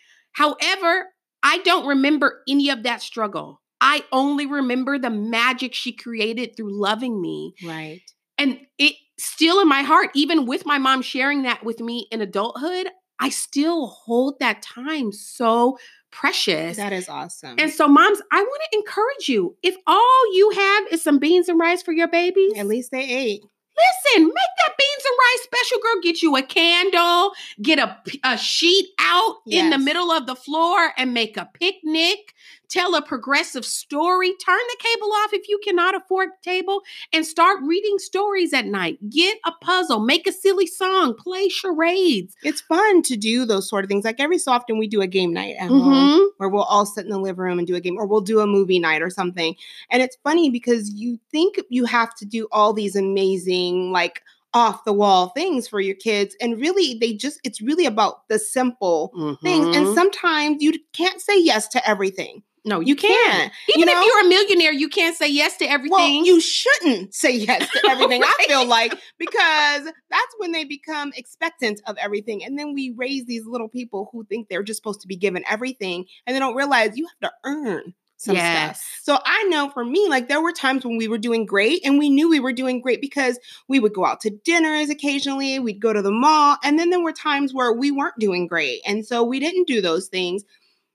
However, 0.41 1.11
I 1.43 1.59
don't 1.59 1.87
remember 1.87 2.43
any 2.49 2.71
of 2.71 2.85
that 2.85 3.03
struggle. 3.03 3.61
I 3.79 4.05
only 4.11 4.47
remember 4.47 4.99
the 4.99 5.11
magic 5.11 5.75
she 5.75 5.93
created 5.93 6.57
through 6.57 6.73
loving 6.73 7.21
me. 7.21 7.55
right. 7.63 8.01
And 8.39 8.59
it 8.79 8.95
still 9.19 9.61
in 9.61 9.69
my 9.69 9.83
heart, 9.83 10.11
even 10.15 10.47
with 10.47 10.65
my 10.65 10.79
mom 10.79 11.03
sharing 11.03 11.43
that 11.43 11.63
with 11.63 11.81
me 11.81 12.09
in 12.11 12.23
adulthood, 12.23 12.89
I 13.19 13.29
still 13.29 13.89
hold 13.89 14.39
that 14.41 14.63
time 14.63 15.13
so 15.13 15.77
precious. 16.11 16.79
That 16.79 16.95
is 16.95 17.07
awesome. 17.07 17.57
and 17.59 17.71
so, 17.71 17.87
moms, 17.87 18.23
I 18.33 18.41
want 18.41 18.63
to 18.73 18.79
encourage 18.79 19.29
you 19.29 19.57
if 19.63 19.77
all 19.87 20.35
you 20.35 20.53
have 20.57 20.87
is 20.91 21.03
some 21.03 21.19
beans 21.19 21.51
and 21.51 21.61
rice 21.61 21.83
for 21.83 21.93
your 21.93 22.09
babies, 22.09 22.55
At 22.57 22.67
least 22.67 22.93
they 22.93 23.07
ate. 23.07 23.43
Listen, 23.81 24.27
make 24.27 24.35
that 24.35 24.77
beans 24.79 25.05
and 25.05 25.17
rice 25.19 25.45
special, 25.45 25.79
girl. 25.83 26.03
Get 26.03 26.23
you 26.23 26.37
a 26.37 26.43
candle, 26.43 27.33
get 27.63 27.79
a, 27.79 27.97
a 28.25 28.37
sheet 28.37 28.91
out 28.99 29.37
in 29.47 29.71
the 29.71 29.79
middle 29.79 30.11
of 30.11 30.27
the 30.27 30.37
floor, 30.37 30.93
and 30.97 31.15
make 31.15 31.37
a 31.37 31.49
picnic. 31.55 32.35
Tell 32.71 32.95
a 32.95 33.03
progressive 33.03 33.65
story. 33.65 34.35
Turn 34.45 34.59
the 34.69 34.77
cable 34.79 35.13
off 35.13 35.33
if 35.33 35.49
you 35.49 35.61
cannot 35.65 35.95
afford 35.95 36.31
cable 36.45 36.83
and 37.13 37.27
start 37.27 37.59
reading 37.63 37.99
stories 37.99 38.53
at 38.53 38.67
night. 38.67 38.99
Get 39.11 39.39
a 39.45 39.53
puzzle, 39.61 40.01
make 40.01 40.27
a 40.27 40.33
silly 40.33 40.67
song, 40.67 41.15
play 41.15 41.49
charades. 41.49 42.35
It's 42.43 42.61
fun 42.61 43.03
to 43.03 43.17
do 43.17 43.45
those 43.45 43.69
sort 43.69 43.85
of 43.85 43.89
things. 43.89 44.05
Like 44.05 44.21
every 44.21 44.39
so 44.39 44.53
often 44.53 44.79
we 44.79 44.87
do 44.89 45.01
a 45.03 45.07
game 45.07 45.33
night 45.33 45.57
at 45.59 45.69
home 45.69 45.81
Mhm. 46.11 46.29
where 46.39 46.49
we'll 46.49 46.63
all 46.63 46.87
sit 46.87 47.05
in 47.05 47.11
the 47.11 47.19
living 47.19 47.45
room 47.45 47.59
and 47.59 47.67
do 47.67 47.75
a 47.75 47.81
game, 47.81 47.97
or 47.99 48.07
we'll 48.07 48.21
do 48.21 48.41
a 48.41 48.47
movie 48.47 48.79
night 48.79 49.03
or 49.03 49.11
something. 49.11 49.55
And 49.91 50.03
it's 50.03 50.17
funny 50.23 50.49
because 50.51 50.91
you 50.95 51.19
think 51.31 51.61
you 51.69 51.85
have 51.87 52.15
to 52.17 52.25
do 52.25 52.47
all 52.53 52.73
these 52.73 52.97
amazing, 52.97 53.93
like 53.93 54.23
off 54.53 54.85
the 54.85 54.93
wall 54.93 55.29
things 55.29 55.69
for 55.69 55.81
your 55.81 55.95
kids. 55.95 56.35
And 56.41 56.61
really, 56.61 56.95
they 57.01 57.13
just, 57.13 57.39
it's 57.45 57.61
really 57.61 57.87
about 57.87 58.27
the 58.29 58.39
simple 58.39 59.13
things. 59.43 59.69
And 59.77 59.87
Mhm. 59.87 59.95
sometimes 59.95 60.61
you 60.63 60.73
can't 60.93 61.21
say 61.21 61.39
yes 61.41 61.69
to 61.69 61.89
everything. 61.89 62.43
No, 62.65 62.81
you, 62.81 62.89
You 62.89 62.97
can't. 62.97 63.33
can't. 63.33 63.53
Even 63.69 63.81
you 63.81 63.87
know? 63.87 64.01
if 64.01 64.07
you're 64.07 64.27
a 64.27 64.29
millionaire, 64.29 64.73
you 64.73 64.89
can't 64.89 65.17
say 65.17 65.29
yes 65.29 65.57
to 65.59 65.65
everything. 65.65 65.93
Well, 65.93 66.25
you 66.25 66.41
shouldn't 66.41 67.15
say 67.15 67.35
yes 67.35 67.69
to 67.71 67.81
everything, 67.91 68.23
I 68.23 68.45
feel 68.47 68.67
like, 68.67 68.93
because 69.19 69.85
that's 69.85 70.35
when 70.39 70.53
they 70.53 70.65
become 70.65 71.13
expectant 71.17 71.81
of 71.87 71.97
everything. 71.99 72.45
And 72.45 72.59
then 72.59 72.75
we 72.75 72.95
raise 72.97 73.25
these 73.25 73.47
little 73.47 73.69
people 73.69 74.09
who 74.13 74.25
think 74.25 74.49
they're 74.49 74.63
just 74.63 74.79
supposed 74.79 75.01
to 75.03 75.09
be 75.09 75.17
given 75.17 75.45
everything 75.49 76.07
and 76.27 76.35
they 76.35 76.41
don't 76.41 76.57
realize 76.57 76.97
you 76.97 77.07
have 77.07 77.31
to 77.31 77.37
earn 77.45 77.95
some 78.21 78.37
stuff. 78.37 78.85
So 79.03 79.19
I 79.25 79.45
know 79.45 79.71
for 79.71 79.83
me, 79.83 80.07
like 80.11 80.29
there 80.29 80.43
were 80.43 80.53
times 80.53 80.85
when 80.85 80.99
we 80.99 81.09
were 81.09 81.17
doing 81.17 81.47
great 81.47 81.81
and 81.87 81.99
we 81.99 82.11
knew 82.11 82.29
we 82.29 82.39
were 82.39 82.53
doing 82.53 82.83
great 82.83 83.01
because 83.01 83.39
we 83.67 83.81
would 83.81 83.95
go 83.95 84.05
out 84.05 84.21
to 84.21 84.31
dinners 84.45 84.91
occasionally, 84.91 85.59
we'd 85.59 85.81
go 85.81 85.95
to 85.95 86.03
the 86.03 86.11
mall, 86.11 86.59
and 86.63 86.79
then 86.79 86.91
there 86.91 87.01
were 87.01 87.13
times 87.13 87.55
where 87.55 87.73
we 87.73 87.91
weren't 87.91 88.19
doing 88.19 88.47
great. 88.47 88.83
And 88.87 89.07
so 89.07 89.25
we 89.25 89.41
didn't 89.41 89.67
do 89.67 89.81
those 89.81 90.09
things. 90.09 90.45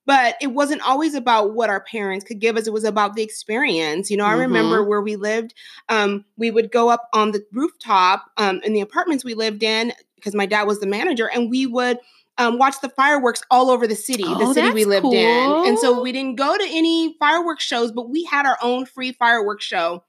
But 0.05 0.35
it 0.39 0.47
wasn't 0.47 0.81
always 0.81 1.15
about 1.15 1.53
what 1.53 1.69
our 1.69 1.81
parents 1.81 2.25
could 2.25 2.39
give 2.39 2.57
us. 2.57 2.67
It 2.67 2.73
was 2.73 2.83
about 2.83 3.15
the 3.15 3.23
experience. 3.23 4.11
You 4.11 4.17
know, 4.17 4.25
I 4.25 4.33
remember 4.33 4.83
where 4.83 5.01
we 5.01 5.15
lived, 5.15 5.53
um, 5.89 6.25
we 6.37 6.51
would 6.51 6.71
go 6.71 6.89
up 6.89 7.09
on 7.13 7.31
the 7.31 7.43
rooftop 7.51 8.25
um, 8.37 8.61
in 8.63 8.73
the 8.73 8.81
apartments 8.81 9.25
we 9.25 9.33
lived 9.33 9.63
in 9.63 9.93
because 10.15 10.35
my 10.35 10.45
dad 10.45 10.63
was 10.63 10.79
the 10.79 10.87
manager, 10.87 11.29
and 11.29 11.49
we 11.49 11.65
would 11.67 11.99
um, 12.37 12.57
watch 12.57 12.75
the 12.81 12.89
fireworks 12.89 13.41
all 13.49 13.69
over 13.69 13.87
the 13.87 13.95
city, 13.95 14.23
the 14.23 14.35
Oh, 14.39 14.53
city 14.53 14.71
we 14.71 14.85
lived 14.85 15.05
in. 15.05 15.67
And 15.67 15.79
so 15.79 16.01
we 16.01 16.11
didn't 16.11 16.35
go 16.35 16.57
to 16.57 16.65
any 16.67 17.15
fireworks 17.19 17.63
shows, 17.63 17.91
but 17.91 18.09
we 18.09 18.25
had 18.25 18.45
our 18.45 18.57
own 18.61 18.85
free 18.85 19.11
fireworks 19.11 19.65
show 19.65 20.03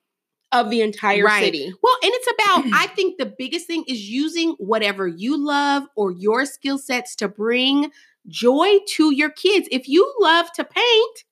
of 0.52 0.70
the 0.70 0.80
entire 0.80 1.24
Right. 1.24 1.44
city. 1.44 1.72
Well, 1.82 1.96
and 2.02 2.12
it's 2.14 2.28
about, 2.32 2.64
I 2.72 2.86
think 2.88 3.18
the 3.18 3.26
biggest 3.38 3.66
thing 3.66 3.84
is 3.88 4.08
using 4.08 4.50
whatever 4.58 5.06
you 5.06 5.36
love 5.36 5.84
or 5.96 6.12
your 6.12 6.46
skill 6.46 6.78
sets 6.78 7.14
to 7.16 7.28
bring 7.28 7.90
joy 8.28 8.78
to 8.94 9.12
your 9.14 9.30
kids. 9.30 9.68
If 9.70 9.88
you 9.88 10.12
love 10.20 10.52
to 10.54 10.64
paint, 10.64 11.24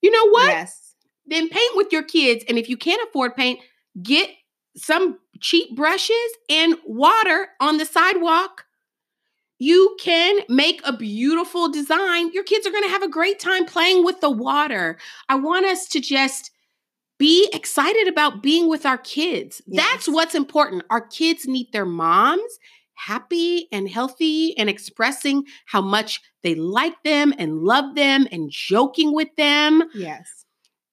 you 0.00 0.10
know 0.10 0.30
what? 0.30 0.48
Yes. 0.48 0.94
Then 1.26 1.48
paint 1.48 1.76
with 1.76 1.92
your 1.92 2.02
kids. 2.02 2.44
And 2.48 2.58
if 2.58 2.68
you 2.68 2.76
can't 2.76 3.00
afford 3.08 3.36
paint, 3.36 3.60
get 4.02 4.30
some 4.76 5.18
cheap 5.40 5.74
brushes 5.76 6.16
and 6.48 6.76
water 6.86 7.48
on 7.60 7.76
the 7.78 7.84
sidewalk. 7.84 8.64
You 9.58 9.96
can 10.00 10.40
make 10.48 10.80
a 10.84 10.96
beautiful 10.96 11.70
design. 11.70 12.32
Your 12.32 12.42
kids 12.42 12.66
are 12.66 12.70
going 12.72 12.82
to 12.82 12.88
have 12.90 13.02
a 13.04 13.08
great 13.08 13.38
time 13.38 13.64
playing 13.64 14.04
with 14.04 14.20
the 14.20 14.30
water. 14.30 14.98
I 15.28 15.36
want 15.36 15.66
us 15.66 15.86
to 15.90 16.00
just 16.00 16.50
be 17.22 17.48
excited 17.52 18.08
about 18.08 18.42
being 18.42 18.68
with 18.68 18.84
our 18.84 18.98
kids. 18.98 19.62
That's 19.68 20.08
what's 20.08 20.34
important. 20.34 20.82
Our 20.90 21.06
kids 21.06 21.46
need 21.46 21.68
their 21.72 21.86
moms 21.86 22.58
happy 22.94 23.68
and 23.72 23.88
healthy 23.88 24.56
and 24.58 24.68
expressing 24.68 25.44
how 25.66 25.80
much 25.80 26.20
they 26.42 26.56
like 26.56 27.00
them 27.04 27.32
and 27.38 27.60
love 27.60 27.94
them 27.94 28.26
and 28.32 28.50
joking 28.50 29.14
with 29.14 29.28
them. 29.36 29.84
Yes. 29.94 30.41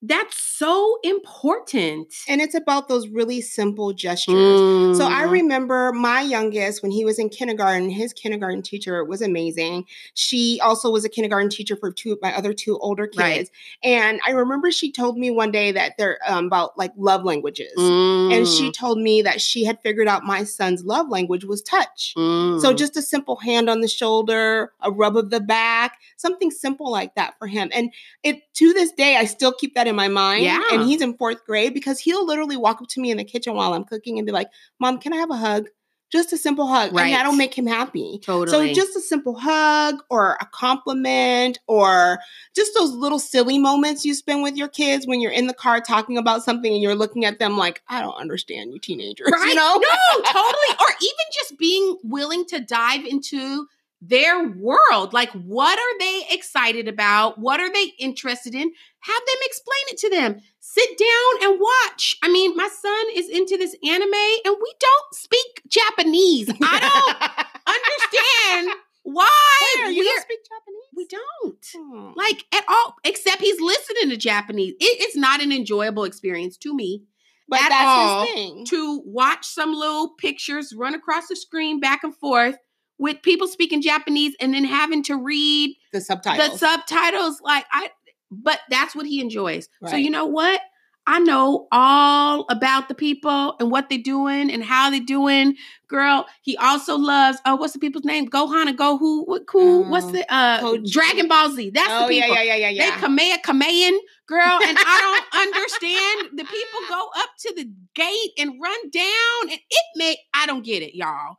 That's 0.01 0.37
so 0.41 0.97
important. 1.03 2.13
And 2.29 2.39
it's 2.39 2.55
about 2.55 2.87
those 2.87 3.09
really 3.09 3.41
simple 3.41 3.91
gestures. 3.91 4.63
So 4.91 5.05
I 5.05 5.23
Mm. 5.25 5.31
remember 5.31 5.91
my 5.91 6.21
youngest 6.21 6.81
when 6.81 6.91
he 6.91 7.03
was 7.03 7.19
in 7.19 7.27
kindergarten, 7.27 7.89
his 7.89 8.13
kindergarten 8.13 8.61
teacher 8.61 9.03
was 9.03 9.21
amazing. 9.21 9.85
She 10.13 10.57
also 10.63 10.89
was 10.89 11.03
a 11.03 11.09
kindergarten 11.09 11.49
teacher 11.49 11.75
for 11.75 11.91
two 11.91 12.13
of 12.13 12.19
my 12.21 12.33
other 12.33 12.53
two 12.53 12.77
older 12.79 13.07
kids. 13.07 13.17
Right. 13.17 13.49
And 13.83 14.21
I 14.25 14.31
remember 14.31 14.71
she 14.71 14.89
told 14.89 15.17
me 15.17 15.31
one 15.31 15.51
day 15.51 15.73
that 15.73 15.97
they're 15.97 16.19
um, 16.25 16.45
about 16.45 16.77
like 16.77 16.93
love 16.95 17.25
languages. 17.25 17.93
And 18.29 18.47
she 18.47 18.69
Mm. 18.69 18.73
told 18.73 18.99
me 18.99 19.21
that 19.23 19.41
she 19.41 19.65
had 19.65 19.81
figured 19.81 20.07
out 20.07 20.23
my 20.23 20.43
son's 20.45 20.83
love 20.85 21.09
language 21.09 21.43
was 21.43 21.61
touch. 21.61 22.13
So 22.55 22.73
Mm. 22.73 22.77
just 22.77 22.95
a 22.97 23.01
simple 23.01 23.37
hand 23.37 23.69
on 23.69 23.81
the 23.81 23.87
shoulder, 23.87 24.71
a 24.81 24.91
rub 24.91 25.17
of 25.17 25.29
the 25.29 25.39
back, 25.41 25.97
something 26.17 26.51
simple 26.51 26.91
like 26.91 27.15
that 27.15 27.35
for 27.39 27.47
him. 27.47 27.69
And 27.73 27.91
it 28.23 28.41
to 28.55 28.73
this 28.73 28.91
day, 28.91 29.15
I 29.17 29.25
still 29.25 29.51
keep 29.53 29.75
that 29.75 29.87
in 29.89 29.95
my 29.95 30.07
mind. 30.07 30.43
Yeah. 30.45 30.63
And 30.71 30.83
he's 30.83 31.01
in 31.01 31.17
fourth 31.17 31.45
grade 31.45 31.73
because 31.73 31.99
he'll 31.99 32.25
literally 32.25 32.55
walk 32.55 32.81
up 32.81 32.87
to 32.89 33.01
me 33.01 33.11
in 33.11 33.17
the 33.17 33.25
kitchen 33.25 33.55
while 33.55 33.73
I'm 33.73 33.83
cooking 33.83 34.17
and 34.17 34.25
be 34.25 34.31
like, 34.31 34.47
Mom, 34.79 34.99
can 34.99 35.11
I 35.11 35.17
have 35.17 35.31
a 35.31 35.35
hug? 35.35 35.67
Just 36.11 36.33
a 36.33 36.37
simple 36.37 36.65
hug. 36.65 36.91
Right. 36.91 37.03
And 37.03 37.13
that'll 37.13 37.33
make 37.33 37.53
him 37.55 37.67
happy. 37.67 38.19
totally. 38.23 38.73
So 38.73 38.73
just 38.73 38.97
a 38.97 38.99
simple 38.99 39.35
hug 39.35 39.97
or 40.09 40.37
a 40.41 40.45
compliment 40.47 41.59
or 41.67 42.17
just 42.55 42.71
those 42.73 42.91
little 42.91 43.19
silly 43.19 43.59
moments 43.59 44.05
you 44.05 44.15
spend 44.15 44.41
with 44.41 44.55
your 44.55 44.69
kids 44.69 45.05
when 45.05 45.21
you're 45.21 45.31
in 45.31 45.45
the 45.45 45.53
car 45.53 45.81
talking 45.81 46.17
about 46.17 46.43
something 46.43 46.73
and 46.73 46.81
you're 46.81 46.95
looking 46.95 47.25
at 47.25 47.37
them 47.37 47.57
like, 47.57 47.83
I 47.89 48.01
don't 48.01 48.15
understand 48.15 48.73
you 48.73 48.79
teenagers. 48.79 49.29
right? 49.31 49.49
You 49.49 49.55
know? 49.55 49.75
No, 49.77 50.21
totally. 50.31 50.77
Or 50.79 50.87
even 50.99 51.25
just 51.31 51.59
being 51.59 51.97
willing 52.03 52.43
to 52.45 52.59
dive 52.59 53.05
into 53.05 53.67
their 54.01 54.47
world. 54.47 55.13
Like, 55.13 55.29
what 55.31 55.77
are 55.77 55.99
they 55.99 56.21
excited 56.31 56.87
about? 56.87 57.37
What 57.37 57.59
are 57.59 57.71
they 57.71 57.91
interested 57.99 58.55
in? 58.55 58.61
Have 59.01 59.21
them 59.25 59.37
explain 59.43 59.85
it 59.91 59.97
to 59.99 60.09
them. 60.09 60.41
Sit 60.59 60.89
down 60.97 61.51
and 61.51 61.59
watch. 61.59 62.15
I 62.23 62.29
mean, 62.31 62.55
my 62.55 62.67
son 62.69 63.05
is 63.15 63.29
into 63.29 63.57
this 63.57 63.75
anime 63.83 64.13
and 64.45 64.55
we 64.61 64.73
don't 64.79 65.13
speak 65.13 65.61
Japanese. 65.67 66.49
I 66.61 67.39
don't 67.65 67.75
understand 67.75 68.75
why 69.03 69.73
Claire, 69.75 69.91
you 69.91 70.03
don't 70.03 70.21
speak 70.21 70.39
Japanese? 70.43 70.89
we 70.95 71.07
don't. 71.07 71.65
Hmm. 71.75 72.11
Like 72.17 72.45
at 72.53 72.63
all, 72.69 72.95
except 73.03 73.41
he's 73.41 73.59
listening 73.59 74.09
to 74.09 74.17
Japanese. 74.17 74.73
It- 74.79 75.01
it's 75.01 75.15
not 75.15 75.41
an 75.41 75.51
enjoyable 75.51 76.03
experience 76.03 76.57
to 76.57 76.73
me 76.75 77.03
but 77.47 77.61
at 77.61 77.69
that's 77.69 77.83
all 77.87 78.25
his 78.27 78.33
thing. 78.35 78.65
to 78.67 79.01
watch 79.05 79.43
some 79.45 79.73
little 79.73 80.09
pictures 80.19 80.71
run 80.77 80.93
across 80.93 81.27
the 81.29 81.35
screen 81.35 81.79
back 81.79 82.03
and 82.03 82.15
forth 82.15 82.57
with 82.99 83.21
people 83.23 83.47
speaking 83.47 83.81
Japanese 83.81 84.35
and 84.39 84.53
then 84.53 84.65
having 84.65 85.01
to 85.03 85.15
read 85.15 85.75
the 85.93 86.01
subtitles. 86.01 86.51
the 86.51 86.57
subtitles. 86.57 87.41
Like 87.41 87.65
I, 87.71 87.89
but 88.29 88.59
that's 88.69 88.95
what 88.95 89.05
he 89.07 89.21
enjoys. 89.21 89.67
So 89.87 89.95
you 89.95 90.09
know 90.11 90.25
what? 90.25 90.61
I 91.07 91.17
know 91.17 91.67
all 91.71 92.45
about 92.51 92.87
the 92.87 92.93
people 92.93 93.55
and 93.59 93.71
what 93.71 93.89
they're 93.89 93.97
doing 93.97 94.51
and 94.51 94.63
how 94.63 94.91
they're 94.91 94.99
doing. 94.99 95.55
Girl, 95.87 96.27
he 96.43 96.55
also 96.57 96.97
loves 96.99 97.39
oh, 97.47 97.55
what's 97.55 97.73
the 97.73 97.79
people's 97.79 98.05
name? 98.05 98.27
Gohan 98.29 98.67
and 98.67 98.77
Goku. 98.77 99.25
What 99.25 99.47
cool? 99.47 99.85
what's 99.89 100.05
Oh, 100.05 100.11
the 100.11 100.31
uh. 100.31 100.77
Dragon 100.91 101.27
Ball 101.27 101.49
Z? 101.49 101.71
That's 101.71 101.89
oh 101.89 102.01
the 102.03 102.09
people. 102.09 102.29
yeah, 102.35 102.43
yeah, 102.43 102.55
yeah, 102.55 102.69
yeah. 102.69 102.95
They. 102.99 103.07
Kamea 103.07 103.41
Kameyan, 103.41 103.97
girl, 104.27 104.59
and 104.61 104.77
I 104.79 105.23
don't 105.31 105.41
understand. 105.47 106.37
The 106.37 106.43
people 106.43 106.79
go 106.89 107.07
up 107.17 107.29
to 107.39 107.53
the 107.55 107.71
gate 107.95 108.31
and 108.37 108.61
run 108.61 108.89
down, 108.91 109.41
and 109.49 109.59
it 109.67 109.85
may 109.95 110.15
I 110.35 110.45
don't 110.45 110.63
get 110.63 110.83
it, 110.83 110.93
y'all. 110.95 111.37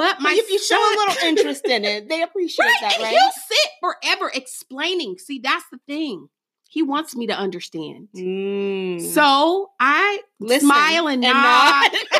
But 0.00 0.18
my 0.18 0.30
But 0.30 0.38
if 0.38 0.48
you 0.48 0.58
show 0.58 0.78
a 0.78 0.96
little 0.96 1.28
interest 1.28 1.66
in 1.66 1.84
it, 1.84 2.08
they 2.08 2.22
appreciate 2.22 2.64
right, 2.64 2.74
that, 2.80 3.00
right? 3.00 3.10
he'll 3.10 3.30
sit 3.32 3.70
forever 3.80 4.32
explaining. 4.34 5.18
See, 5.18 5.40
that's 5.40 5.66
the 5.70 5.78
thing. 5.86 6.30
He 6.70 6.82
wants 6.82 7.14
me 7.14 7.26
to 7.26 7.34
understand. 7.34 8.08
Mm. 8.16 9.02
So 9.02 9.72
I 9.78 10.20
Listen 10.38 10.68
smile 10.70 11.06
and, 11.06 11.22
and 11.22 11.34
nod. 11.34 11.92
nod. 11.92 12.19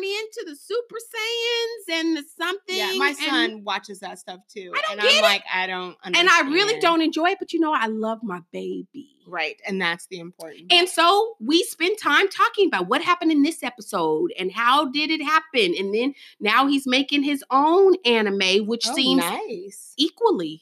because 0.00 0.10
the 0.10 0.44
people 0.44 0.44
turn 0.44 0.44
into 0.44 0.44
the 0.46 0.56
Super 0.56 0.96
Saiyans 0.96 2.00
and 2.00 2.16
the 2.16 2.24
something. 2.36 2.76
yeah, 2.76 2.92
my 2.96 3.08
and- 3.08 3.16
son 3.18 3.64
watches 3.64 4.00
that 4.00 4.18
stuff 4.18 4.40
too, 4.48 4.72
I 4.74 4.80
don't 4.80 4.90
and 4.92 5.00
get 5.00 5.10
I'm 5.12 5.18
it. 5.18 5.22
like, 5.22 5.42
I 5.52 5.66
don't, 5.66 5.96
understand. 6.04 6.16
and 6.16 6.28
I 6.28 6.50
really 6.52 6.80
don't 6.80 7.00
enjoy 7.02 7.26
it, 7.30 7.38
but 7.38 7.52
you 7.52 7.60
know, 7.60 7.72
I 7.74 7.86
love 7.86 8.20
my 8.22 8.40
baby. 8.52 9.10
Right, 9.26 9.56
and 9.66 9.80
that's 9.80 10.06
the 10.08 10.18
important. 10.20 10.70
And 10.70 10.86
so 10.88 11.36
we 11.40 11.62
spend 11.62 11.96
time 11.98 12.28
talking 12.28 12.66
about 12.68 12.88
what 12.88 13.00
happened 13.02 13.32
in 13.32 13.42
this 13.42 13.62
episode 13.62 14.32
and 14.38 14.52
how 14.52 14.84
did 14.90 15.10
it 15.10 15.22
happen. 15.22 15.74
And 15.78 15.94
then 15.94 16.14
now 16.40 16.66
he's 16.66 16.86
making 16.86 17.22
his 17.22 17.42
own 17.50 17.94
anime, 18.04 18.66
which 18.66 18.86
Oh, 18.86 18.94
seems 18.94 19.22
nice. 19.22 19.94
equally 19.96 20.60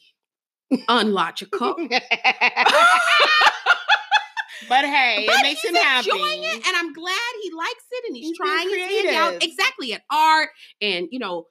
unlogical. 0.87 1.75
but 4.81 4.85
hey, 4.85 5.23
But 5.27 5.35
it 5.37 5.43
makes 5.43 5.61
he's 5.61 5.69
him 5.71 5.75
happy. 5.75 6.09
enjoying 6.09 6.43
it, 6.43 6.55
and 6.67 6.75
I'm 6.75 6.93
glad 6.93 7.31
he 7.41 7.51
likes 7.51 7.85
it, 7.91 8.03
and 8.07 8.15
he's, 8.15 8.27
He's 8.29 8.37
trying 8.37 8.69
his 8.69 8.77
hand 9.05 9.15
out 9.15 9.43
exactly 9.43 9.93
at 9.93 10.01
art 10.11 10.49
and 10.81 11.07
you 11.11 11.19
know 11.19 11.45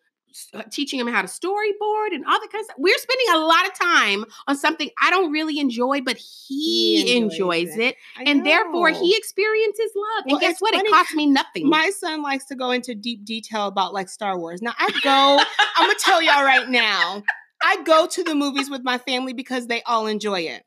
uh, 0.55 0.63
teaching 0.73 0.99
him 0.99 1.07
how 1.09 1.21
to 1.21 1.29
storyboard 1.29 2.15
and 2.15 2.25
all 2.25 2.41
that 2.41 2.49
kind 2.51 2.63
of 2.63 2.65
stuff. 2.65 2.77
We're 2.79 2.97
spending 2.97 3.27
a 3.35 3.39
lot 3.39 3.67
of 3.67 3.75
time 3.79 4.25
on 4.49 4.57
something 4.57 4.89
I 5.03 5.11
don't 5.11 5.31
really 5.31 5.59
enjoy, 5.59 6.01
but 6.01 6.17
he, 6.17 7.03
He 7.05 7.17
enjoys 7.19 7.69
enjoys 7.69 7.77
it. 7.77 7.97
it, 8.19 8.27
and 8.27 8.45
therefore 8.47 8.89
he 8.91 9.15
experiences 9.17 9.91
love. 9.95 10.25
Well, 10.27 10.37
and 10.37 10.41
guess 10.41 10.59
what? 10.61 10.75
funny, 10.75 10.89
It 10.89 10.93
costs 10.93 11.15
me 11.15 11.27
nothing. 11.27 11.69
My 11.69 11.91
son 11.91 12.23
likes 12.23 12.47
to 12.47 12.55
go 12.57 12.71
into 12.71 12.95
deep 12.95 13.25
detail 13.27 13.67
about 13.67 13.93
like 13.93 14.09
Star 14.09 14.39
Wars. 14.39 14.63
Now 14.63 14.73
I 14.79 14.91
go, 15.05 15.45
I'm 15.77 15.87
gonna 15.87 15.99
tell 15.99 16.23
y'all 16.23 16.45
right 16.45 16.69
now. 16.69 17.23
I 17.65 17.83
go 17.85 18.07
to 18.09 18.25
the 18.25 18.35
movies 18.35 18.69
with 18.71 18.83
my 18.83 18.99
family 18.99 19.35
because 19.35 19.67
they 19.69 19.83
all 19.83 20.07
enjoy 20.07 20.41
it. 20.41 20.65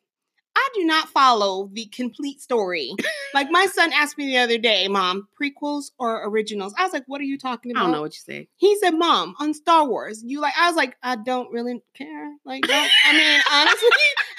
I 0.56 0.70
do 0.74 0.86
not 0.86 1.10
follow 1.10 1.70
the 1.74 1.86
complete 1.88 2.42
story. 2.42 2.94
Like 3.34 3.48
my 3.52 3.66
son 3.66 3.92
asked 3.96 4.18
me 4.18 4.28
the 4.28 4.38
other 4.38 4.58
day, 4.58 4.88
Mom, 4.88 5.28
prequels 5.40 5.92
or 6.00 6.28
originals? 6.28 6.74
I 6.78 6.84
was 6.84 6.94
like, 6.94 7.04
What 7.08 7.22
are 7.22 7.26
you 7.26 7.38
talking 7.38 7.72
about? 7.72 7.82
I 7.82 7.84
don't 7.84 7.92
know 7.92 8.02
what 8.02 8.14
you 8.14 8.22
said. 8.34 8.48
He 8.56 8.78
said, 8.80 8.92
"Mom, 8.92 9.36
on 9.40 9.54
Star 9.54 9.88
Wars, 9.88 10.24
you 10.26 10.42
like?" 10.42 10.54
I 10.58 10.68
was 10.68 10.76
like, 10.76 10.96
"I 11.04 11.18
don't 11.18 11.52
really 11.52 11.82
care." 11.94 12.32
Like, 12.46 12.64
don't, 12.64 12.92
I 13.06 13.14
mean, 13.14 13.42
honestly, 13.52 13.90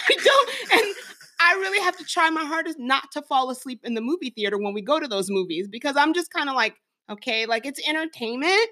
I 0.08 0.16
don't. 0.25 0.50
And 0.73 0.94
I 1.40 1.52
really 1.54 1.80
have 1.80 1.96
to 1.99 2.04
try 2.04 2.30
my 2.30 2.44
hardest 2.44 2.78
not 2.78 3.12
to 3.12 3.23
fall 3.23 3.50
asleep 3.50 3.80
in 3.85 3.94
the 3.94 4.00
movie 4.00 4.30
theater 4.30 4.58
when 4.58 4.75
we 4.75 4.82
go 4.82 4.99
to 4.99 5.06
those 5.06 5.30
movies 5.30 5.68
because 5.68 5.96
I'm 5.96 6.14
just 6.14 6.32
kind 6.32 6.49
of 6.49 6.54
like, 6.56 6.76
okay, 7.11 7.46
like 7.46 7.66
it's 7.66 7.87
entertainment, 7.88 8.68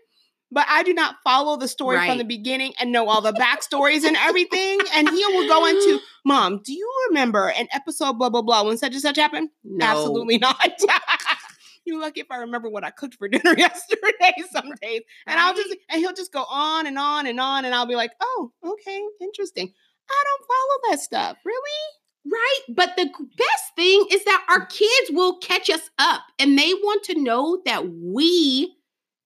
but 0.54 0.64
I 0.68 0.82
do 0.84 0.94
not 0.94 1.16
follow 1.25 1.56
the 1.58 1.68
story 1.68 1.96
Right. 1.96 2.08
from 2.08 2.18
the 2.18 2.25
beginning 2.25 2.73
and 2.80 2.90
know 2.92 3.08
all 3.08 3.20
the 3.20 3.32
backstories 3.32 4.04
and 4.04 4.16
everything. 4.16 4.78
And 4.94 5.08
he 5.11 5.26
will 5.26 5.46
go 5.49 5.66
into, 5.66 6.00
"Mom, 6.25 6.61
do 6.64 6.73
you 6.73 6.90
remember 7.08 7.49
an 7.50 7.68
episode 7.73 8.14
blah 8.14 8.30
blah 8.30 8.42
blah 8.42 8.62
when 8.62 8.78
such 8.78 8.92
and 8.92 9.02
such 9.02 9.16
happened?" 9.16 9.50
No. 9.64 9.84
Absolutely 9.84 10.38
not. 10.38 10.56
You're 11.87 12.00
lucky 12.00 12.20
if 12.20 12.28
I 12.30 12.37
remember 12.37 12.70
what 12.70 12.82
I 12.84 12.90
cooked 12.90 13.16
for 13.16 13.28
dinner 13.34 13.54
yesterday 13.58 14.32
some 14.50 14.70
days. 14.80 15.02
And 15.26 15.38
I'll 15.38 15.54
just 15.54 15.75
and 15.90 16.00
he'll 16.00 16.14
just 16.14 16.32
go 16.32 16.44
on 16.49 16.87
and 16.87 16.99
on 16.99 17.26
and 17.26 17.38
on 17.38 17.64
and 17.66 17.75
I'll 17.75 17.84
be 17.87 17.96
like, 17.96 18.12
"Oh, 18.23 18.52
okay, 18.64 19.02
interesting." 19.20 19.73
I 20.11 20.25
don't 20.25 20.46
follow 20.46 20.90
that 20.92 21.00
stuff. 21.02 21.37
Really? 21.44 22.32
Right. 22.32 22.75
But 22.76 22.96
the 22.96 23.06
best 23.37 23.64
thing 23.76 24.06
is 24.11 24.25
that 24.25 24.46
our 24.49 24.64
kids 24.66 25.11
will 25.11 25.38
catch 25.38 25.68
us 25.68 25.90
up 25.99 26.23
and 26.38 26.58
they 26.58 26.73
want 26.75 27.02
to 27.04 27.20
know 27.23 27.61
that 27.66 27.87
we 27.90 28.75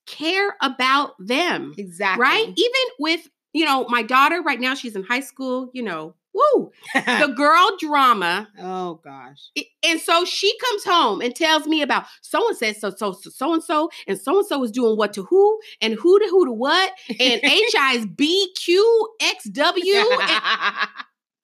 care 0.08 0.56
about 0.62 1.12
them. 1.18 1.74
Exactly. 1.78 2.22
Right. 2.22 2.52
Even 2.56 2.82
with, 2.98 3.28
you 3.52 3.64
know, 3.64 3.86
my 3.88 4.02
daughter 4.02 4.42
right 4.42 4.60
now, 4.60 4.74
she's 4.74 4.96
in 4.96 5.04
high 5.04 5.20
school, 5.20 5.70
you 5.72 5.82
know, 5.82 6.14
woo, 6.34 6.70
the 6.94 7.32
girl 7.36 7.76
drama. 7.80 8.48
oh 8.60 9.00
gosh. 9.02 9.50
I- 9.58 9.64
And 9.82 10.00
so 10.00 10.24
she 10.24 10.56
comes 10.58 10.84
home 10.84 11.20
and 11.20 11.34
tells 11.34 11.66
me 11.66 11.82
about 11.82 12.04
so 12.22 12.46
and 12.48 12.56
said 12.56 12.76
so 12.76 12.90
so 12.90 13.10
so 13.12 13.30
so 13.30 13.52
and 13.54 13.64
so 13.64 13.90
and 14.06 14.20
so 14.20 14.38
and 14.38 14.46
so 14.46 14.62
is 14.62 14.70
doing 14.70 14.96
what 14.96 15.12
to 15.14 15.24
who 15.24 15.58
and 15.80 15.94
who 15.94 16.18
to 16.20 16.26
who 16.30 16.44
to 16.46 16.52
what 16.52 16.92
and 17.08 17.40
HI 17.42 17.96
is 17.96 18.06
BQXW 18.06 20.20
and 20.20 20.88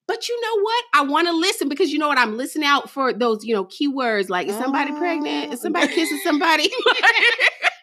But 0.06 0.28
you 0.28 0.38
know 0.42 0.60
what? 0.62 0.84
I 0.92 1.02
want 1.04 1.28
to 1.28 1.32
listen 1.34 1.70
because 1.70 1.90
you 1.90 1.98
know 1.98 2.08
what? 2.08 2.18
I'm 2.18 2.36
listening 2.36 2.68
out 2.68 2.90
for 2.90 3.14
those, 3.14 3.42
you 3.42 3.54
know, 3.54 3.64
keywords 3.64 4.28
like 4.28 4.48
is 4.48 4.54
somebody 4.56 4.92
pregnant? 4.92 5.54
Is 5.54 5.60
Oh. 5.60 5.62
somebody 5.62 5.88
kissing 5.94 6.20
somebody? 6.22 6.70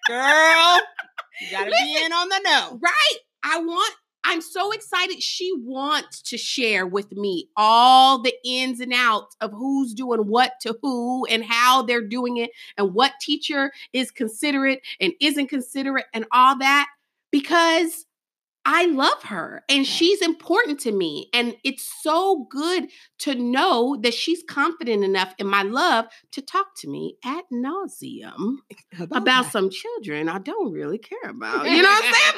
Girl, 0.07 0.79
you 1.39 1.51
gotta 1.51 1.71
be 1.71 2.03
in 2.03 2.11
on 2.11 2.29
the 2.29 2.39
know. 2.43 2.79
right. 2.81 3.17
I 3.43 3.59
want, 3.59 3.95
I'm 4.23 4.41
so 4.41 4.71
excited. 4.71 5.21
She 5.21 5.51
wants 5.57 6.21
to 6.23 6.37
share 6.37 6.85
with 6.85 7.11
me 7.11 7.49
all 7.57 8.21
the 8.21 8.33
ins 8.45 8.79
and 8.79 8.93
outs 8.93 9.35
of 9.41 9.51
who's 9.51 9.93
doing 9.93 10.27
what 10.27 10.53
to 10.61 10.77
who 10.81 11.25
and 11.25 11.43
how 11.43 11.81
they're 11.81 12.07
doing 12.07 12.37
it 12.37 12.51
and 12.77 12.93
what 12.93 13.13
teacher 13.19 13.71
is 13.93 14.11
considerate 14.11 14.81
and 14.99 15.13
isn't 15.19 15.47
considerate 15.47 16.05
and 16.13 16.25
all 16.31 16.57
that 16.59 16.87
because 17.31 18.05
I 18.63 18.85
love 18.85 19.23
her 19.23 19.63
and 19.69 19.87
she's 19.87 20.21
important 20.21 20.79
to 20.81 20.91
me. 20.91 21.29
And 21.33 21.55
it's 21.63 21.91
so 22.03 22.45
good 22.49 22.89
to 23.19 23.33
know 23.35 23.97
that 24.03 24.13
she's 24.13 24.43
confident 24.47 25.03
enough 25.03 25.33
in 25.39 25.47
my 25.47 25.63
love 25.63 26.05
to 26.33 26.41
talk 26.43 26.67
to 26.81 26.87
me 26.89 27.15
at 27.25 27.45
nauseum 27.51 28.57
about 28.99 29.25
that. 29.25 29.51
some 29.51 29.69
children 29.71 30.29
I 30.29 30.37
don't 30.39 30.71
really 30.71 30.99
care 30.99 31.27
about. 31.29 31.65
You 31.69 31.81
know 31.81 31.89
what 31.89 32.05
I'm 32.05 32.13
saying? 32.13 32.33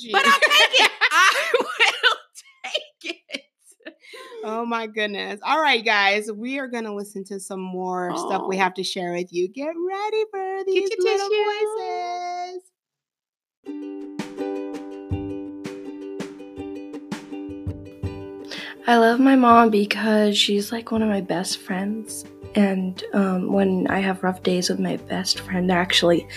OMG. 0.00 0.02
but 0.12 0.26
I'll 0.26 0.32
take 0.40 0.80
it. 0.80 0.90
I 1.12 1.52
will 1.60 2.16
take 2.64 3.16
it. 3.32 3.40
Oh 4.46 4.64
my 4.66 4.86
goodness. 4.86 5.40
All 5.42 5.60
right, 5.60 5.82
guys. 5.84 6.30
We 6.30 6.58
are 6.58 6.68
going 6.68 6.84
to 6.84 6.94
listen 6.94 7.24
to 7.24 7.40
some 7.40 7.60
more 7.60 8.14
stuff 8.16 8.42
we 8.46 8.56
Oh. 8.56 8.60
have 8.60 8.74
to 8.74 8.84
share 8.84 9.12
with 9.12 9.32
you. 9.32 9.48
Get 9.48 9.68
ready 9.68 10.24
for 10.30 10.64
these 10.66 10.90
your 10.90 10.98
little 11.00 11.28
voices. 11.28 12.13
I 18.86 18.98
love 18.98 19.18
my 19.18 19.34
mom 19.34 19.70
because 19.70 20.36
she's 20.36 20.70
like 20.70 20.90
one 20.90 21.00
of 21.00 21.08
my 21.08 21.22
best 21.22 21.58
friends. 21.58 22.26
And 22.54 23.02
um, 23.14 23.52
when 23.52 23.86
I 23.88 23.98
have 24.00 24.22
rough 24.22 24.42
days 24.42 24.68
with 24.68 24.78
my 24.78 24.96
best 24.96 25.40
friend, 25.40 25.72
actually, 25.72 26.28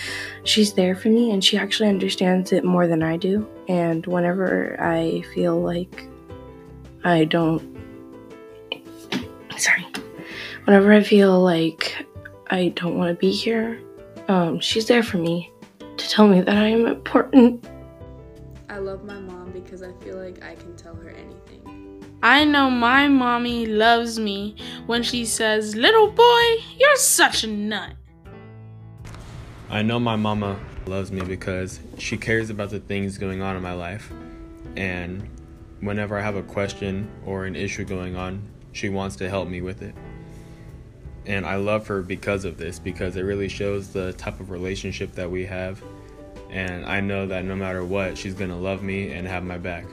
she's 0.46 0.74
there 0.74 0.96
for 0.96 1.10
me 1.10 1.32
and 1.32 1.44
she 1.44 1.58
actually 1.58 1.90
understands 1.90 2.54
it 2.54 2.64
more 2.64 2.88
than 2.88 3.04
I 3.04 3.18
do. 3.18 3.46
And 3.68 4.06
whenever 4.06 4.82
I 4.82 5.24
feel 5.34 5.62
like 5.62 6.08
I 7.04 7.26
don't, 7.26 7.62
sorry, 9.58 9.86
whenever 10.64 10.94
I 10.94 11.04
feel 11.04 11.40
like 11.42 12.08
I 12.50 12.70
don't 12.70 12.98
want 12.98 13.10
to 13.10 13.20
be 13.20 13.32
here, 13.32 13.80
um, 14.30 14.62
she's 14.62 14.88
there 14.88 15.04
for 15.04 15.18
me 15.18 15.52
to 16.08 16.16
tell 16.16 16.28
me 16.28 16.42
that 16.42 16.56
I 16.56 16.68
am 16.68 16.86
important. 16.86 17.68
I 18.70 18.78
love 18.78 19.04
my 19.04 19.20
mom 19.20 19.52
because 19.52 19.84
I 19.84 19.92
feel 20.04 20.18
like 20.18 20.44
I 20.44 20.56
can 20.56 20.76
tell 20.76 20.96
her 20.96 21.10
anything. 21.10 22.04
I 22.24 22.46
know 22.46 22.70
my 22.70 23.08
mommy 23.08 23.66
loves 23.66 24.18
me 24.18 24.56
when 24.86 25.04
she 25.04 25.26
says, 25.26 25.76
Little 25.76 26.10
boy, 26.12 26.44
you're 26.78 26.96
such 26.96 27.44
a 27.44 27.48
nut. 27.48 27.94
I 29.70 29.82
know 29.82 30.00
my 30.00 30.16
mama 30.16 30.60
loves 30.86 31.12
me 31.12 31.22
because 31.22 31.80
she 31.98 32.18
cares 32.18 32.50
about 32.50 32.70
the 32.70 32.80
things 32.80 33.18
going 33.18 33.42
on 33.42 33.56
in 33.56 33.62
my 33.62 33.74
life. 33.74 34.12
And 34.76 35.30
whenever 35.82 36.18
I 36.18 36.22
have 36.22 36.36
a 36.36 36.44
question 36.44 37.10
or 37.26 37.46
an 37.46 37.56
issue 37.56 37.84
going 37.84 38.16
on, 38.16 38.42
she 38.72 38.90
wants 38.90 39.18
to 39.18 39.30
help 39.30 39.50
me 39.50 39.62
with 39.62 39.82
it. 39.82 39.94
And 41.26 41.46
I 41.46 41.58
love 41.58 41.86
her 41.88 42.02
because 42.02 42.46
of 42.46 42.58
this, 42.58 42.80
because 42.80 43.18
it 43.18 43.24
really 43.24 43.50
shows 43.50 43.90
the 43.90 44.14
type 44.14 44.40
of 44.40 44.50
relationship 44.50 45.12
that 45.14 45.30
we 45.30 45.46
have. 45.46 45.84
And 46.50 46.86
I 46.86 47.02
know 47.02 47.28
that 47.28 47.46
no 47.46 47.56
matter 47.56 47.84
what, 47.84 48.18
she's 48.18 48.34
gonna 48.34 48.58
love 48.58 48.82
me 48.82 49.12
and 49.12 49.28
have 49.28 49.44
my 49.44 49.58
back. 49.58 49.86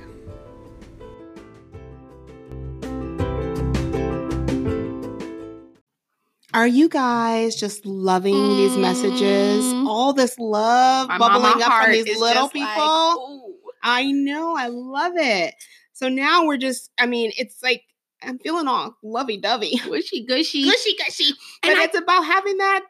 Are 6.53 6.69
you 6.69 6.89
guys 6.89 7.57
just 7.57 7.85
loving 7.85 8.35
these 8.57 8.77
messages? 8.77 9.65
Mm. 9.65 9.89
All 9.89 10.13
this 10.13 10.39
love 10.39 11.09
My 11.09 11.19
bubbling 11.19 11.61
up 11.61 11.83
from 11.83 11.93
these 11.93 12.07
little 12.07 12.45
just 12.45 12.55
like, 12.55 12.69
people? 12.75 13.55
I 13.83 14.13
know, 14.13 14.55
I 14.57 14.69
love 14.69 15.15
it. 15.17 15.55
So 15.95 16.09
now 16.09 16.47
we're 16.47 16.57
just, 16.57 16.91
I 16.97 17.07
mean, 17.07 17.33
it's 17.37 17.61
like 17.63 17.83
I'm 18.23 18.39
feeling 18.39 18.69
all 18.69 18.97
lovey 19.03 19.37
dovey. 19.37 19.77
Gushy, 19.85 20.25
gushy. 20.25 20.63
Gushy 20.65 20.97
gushy. 20.97 21.33
But 21.63 21.71
And 21.73 21.81
I- 21.81 21.85
it's 21.85 21.99
about 21.99 22.23
having 22.25 22.57
that 22.59 22.83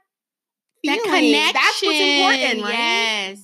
that 0.85 1.03
connection. 1.03 1.55
That's 1.55 1.83
what's 1.83 1.98
important, 1.98 2.62
right? 2.62 2.72
Yes. 2.72 3.40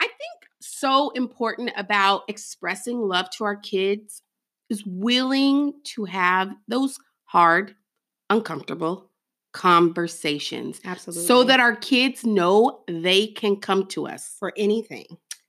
I 0.00 0.06
think 0.06 0.48
so 0.60 1.10
important 1.10 1.70
about 1.76 2.22
expressing 2.28 3.00
love 3.00 3.30
to 3.30 3.44
our 3.44 3.56
kids 3.56 4.22
is 4.70 4.84
willing 4.86 5.74
to 5.84 6.04
have 6.04 6.50
those 6.68 6.98
hard, 7.24 7.74
uncomfortable 8.30 9.10
conversations 9.52 10.80
Absolutely. 10.84 11.26
so 11.26 11.44
that 11.44 11.60
our 11.60 11.76
kids 11.76 12.24
know 12.24 12.80
they 12.88 13.26
can 13.28 13.56
come 13.56 13.86
to 13.88 14.06
us 14.06 14.34
for 14.38 14.52
anything. 14.56 15.06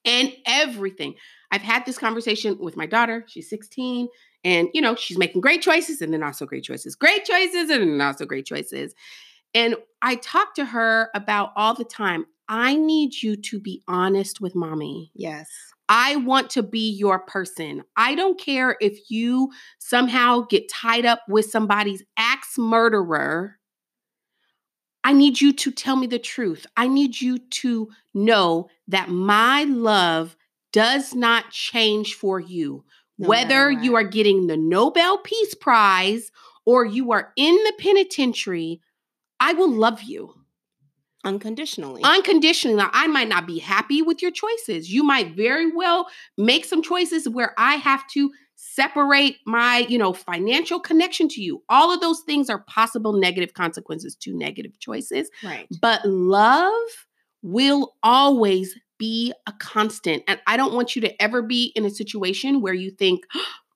and 0.08 0.32
everything. 0.46 1.16
I've 1.52 1.64
had 1.64 1.86
this 1.86 1.98
conversation 1.98 2.60
with 2.60 2.78
my 2.78 2.86
daughter. 2.86 3.26
She's 3.28 3.50
16 3.50 4.08
and 4.44 4.70
you 4.74 4.82
know, 4.82 4.96
she's 4.96 5.18
making 5.18 5.42
great 5.42 5.64
choices 5.64 6.00
and 6.00 6.14
then 6.14 6.20
not 6.20 6.36
so 6.36 6.46
great 6.46 6.64
choices. 6.64 6.96
Great 6.96 7.26
choices 7.26 7.72
and 7.72 7.82
then 7.82 7.98
not 7.98 8.20
so 8.20 8.26
great 8.26 8.46
choices. 8.46 8.94
And 9.56 9.76
I 10.04 10.18
talk 10.18 10.54
to 10.56 10.66
her 10.66 11.10
about 11.16 11.54
all 11.56 11.74
the 11.74 11.84
time. 11.84 12.28
I 12.48 12.76
need 12.76 13.22
you 13.22 13.36
to 13.36 13.60
be 13.60 13.82
honest 13.88 14.40
with 14.40 14.56
mommy. 14.56 15.12
Yes. 15.16 15.50
I 15.88 16.16
want 16.18 16.50
to 16.52 16.64
be 16.64 16.90
your 16.92 17.20
person. 17.20 17.84
I 17.96 18.16
don't 18.16 18.40
care 18.40 18.76
if 18.82 19.10
you 19.10 19.52
somehow 19.80 20.42
get 20.42 20.70
tied 20.70 21.06
up 21.06 21.22
with 21.28 21.50
somebody's 21.50 22.04
axe 22.18 22.58
murderer. 22.58 23.58
I 25.04 25.14
need 25.14 25.40
you 25.40 25.54
to 25.54 25.72
tell 25.72 25.96
me 25.96 26.08
the 26.08 26.18
truth. 26.18 26.66
I 26.76 26.88
need 26.88 27.22
you 27.22 27.38
to 27.38 27.90
know 28.14 28.70
that 28.88 29.10
my 29.10 29.64
love 29.66 30.36
does 30.74 31.14
not 31.14 31.52
change 31.52 32.16
for 32.16 32.40
you. 32.40 32.84
No 33.20 33.30
Whether 33.30 33.72
you 33.72 33.96
are 33.96 34.04
getting 34.04 34.48
the 34.48 34.58
Nobel 34.58 35.20
Peace 35.20 35.54
Prize 35.54 36.32
or 36.66 36.84
you 36.84 37.12
are 37.12 37.32
in 37.38 37.54
the 37.54 37.74
penitentiary, 37.78 38.82
I 39.40 39.54
will 39.54 39.72
love 39.72 40.02
you 40.02 40.34
Unconditionally. 41.26 42.02
unconditionally. 42.04 42.78
Now, 42.78 42.90
I 42.94 43.08
might 43.08 43.28
not 43.28 43.48
be 43.48 43.60
happy 43.60 44.02
with 44.02 44.22
your 44.22 44.32
choices. 44.32 44.92
You 44.92 45.04
might 45.04 45.36
very 45.36 45.72
well 45.72 46.08
make 46.38 46.66
some 46.66 46.82
choices 46.82 47.28
where 47.28 47.54
I 47.58 47.76
have 47.76 48.08
to 48.10 48.32
separate 48.56 49.38
my, 49.46 49.80
you 49.90 49.98
know, 49.98 50.14
financial 50.14 50.80
connection 50.80 51.28
to 51.30 51.42
you. 51.42 51.64
All 51.68 51.94
of 51.94 52.00
those 52.00 52.22
things 52.22 52.50
are 52.50 52.60
possible 52.60 53.14
negative 53.14 53.54
consequences 53.54 54.16
to 54.18 54.38
negative 54.38 54.80
choices, 54.80 55.30
right. 55.44 55.68
but 55.82 56.06
love 56.06 56.72
will 57.42 57.96
always 58.02 58.76
be 58.98 59.34
a 59.46 59.54
constant. 59.54 60.24
And 60.28 60.40
I 60.48 60.58
don't 60.58 60.74
want 60.74 60.96
you 60.96 61.02
to 61.02 61.22
ever 61.22 61.42
be 61.42 61.72
in 61.76 61.86
a 61.86 61.90
situation 61.90 62.62
where 62.62 62.74
you 62.74 62.92
think, 62.92 63.26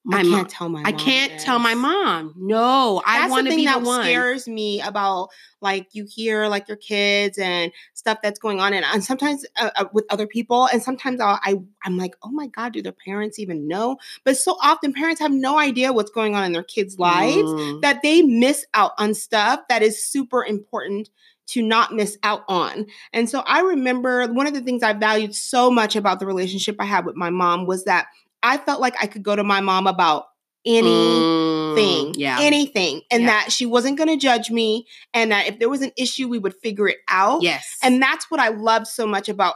my 0.05 0.19
I 0.19 0.23
mom, 0.23 0.31
can't 0.31 0.49
tell 0.49 0.69
my 0.69 0.79
I 0.85 0.91
mom 0.91 0.99
can't 0.99 1.39
tell 1.39 1.59
my 1.59 1.73
mom. 1.75 2.33
No, 2.37 3.01
I 3.05 3.19
That's 3.19 3.31
want 3.31 3.45
the 3.45 3.51
to 3.51 3.57
be 3.57 3.65
the 3.65 3.71
that 3.73 3.81
one. 3.81 4.03
scares 4.03 4.47
me 4.47 4.81
about 4.81 5.29
like 5.61 5.87
you 5.91 6.05
hear 6.09 6.47
like 6.47 6.67
your 6.67 6.77
kids 6.77 7.37
and 7.37 7.71
stuff 7.93 8.19
that's 8.23 8.39
going 8.39 8.59
on 8.61 8.73
and, 8.73 8.85
and 8.85 9.03
sometimes 9.03 9.45
uh, 9.59 9.69
uh, 9.75 9.85
with 9.91 10.05
other 10.09 10.25
people 10.25 10.67
and 10.71 10.81
sometimes 10.81 11.19
I'll, 11.19 11.37
I 11.43 11.55
I'm 11.83 11.97
like 11.97 12.15
oh 12.23 12.31
my 12.31 12.47
god 12.47 12.71
do 12.73 12.81
their 12.81 12.93
parents 12.93 13.39
even 13.39 13.67
know 13.67 13.97
but 14.23 14.37
so 14.37 14.57
often 14.61 14.93
parents 14.93 15.19
have 15.19 15.33
no 15.33 15.59
idea 15.59 15.91
what's 15.91 16.11
going 16.11 16.33
on 16.33 16.45
in 16.45 16.53
their 16.53 16.63
kids 16.63 16.97
lives 16.97 17.51
Mm. 17.53 17.81
that 17.81 18.01
they 18.01 18.21
miss 18.21 18.65
out 18.73 18.91
on 18.97 19.13
stuff 19.13 19.59
that 19.69 19.81
is 19.83 20.01
super 20.01 20.45
important 20.45 21.09
to 21.47 21.61
not 21.63 21.93
miss 21.93 22.15
out 22.23 22.43
on. 22.47 22.85
And 23.11 23.27
so 23.29 23.39
I 23.39 23.61
remember 23.61 24.27
one 24.27 24.45
of 24.47 24.53
the 24.53 24.61
things 24.61 24.83
I 24.83 24.93
valued 24.93 25.33
so 25.35 25.71
much 25.71 25.95
about 25.95 26.19
the 26.19 26.27
relationship 26.27 26.75
I 26.79 26.85
had 26.85 27.05
with 27.05 27.15
my 27.15 27.31
mom 27.31 27.65
was 27.65 27.85
that 27.85 28.05
I 28.43 28.57
felt 28.57 28.79
like 28.81 28.95
I 29.01 29.07
could 29.07 29.23
go 29.23 29.35
to 29.35 29.43
my 29.43 29.61
mom 29.61 29.87
about 29.87 30.25
anything, 30.65 32.13
Mm, 32.13 32.15
yeah. 32.17 32.37
anything, 32.41 33.01
and 33.11 33.23
Yeah. 33.23 33.27
that 33.29 33.51
she 33.51 33.65
wasn't 33.65 33.97
going 33.97 34.09
to 34.09 34.17
judge 34.17 34.49
me, 34.51 34.85
and 35.13 35.31
that 35.31 35.47
if 35.47 35.59
there 35.59 35.69
was 35.69 35.81
an 35.81 35.91
issue, 35.97 36.27
we 36.27 36.37
would 36.39 36.53
figure 36.61 36.87
it 36.87 36.97
out. 37.07 37.41
Yes. 37.41 37.77
And 37.81 38.01
that's 38.01 38.29
what 38.29 38.39
I 38.39 38.49
loved 38.49 38.87
so 38.87 39.05
much 39.07 39.29
about 39.29 39.55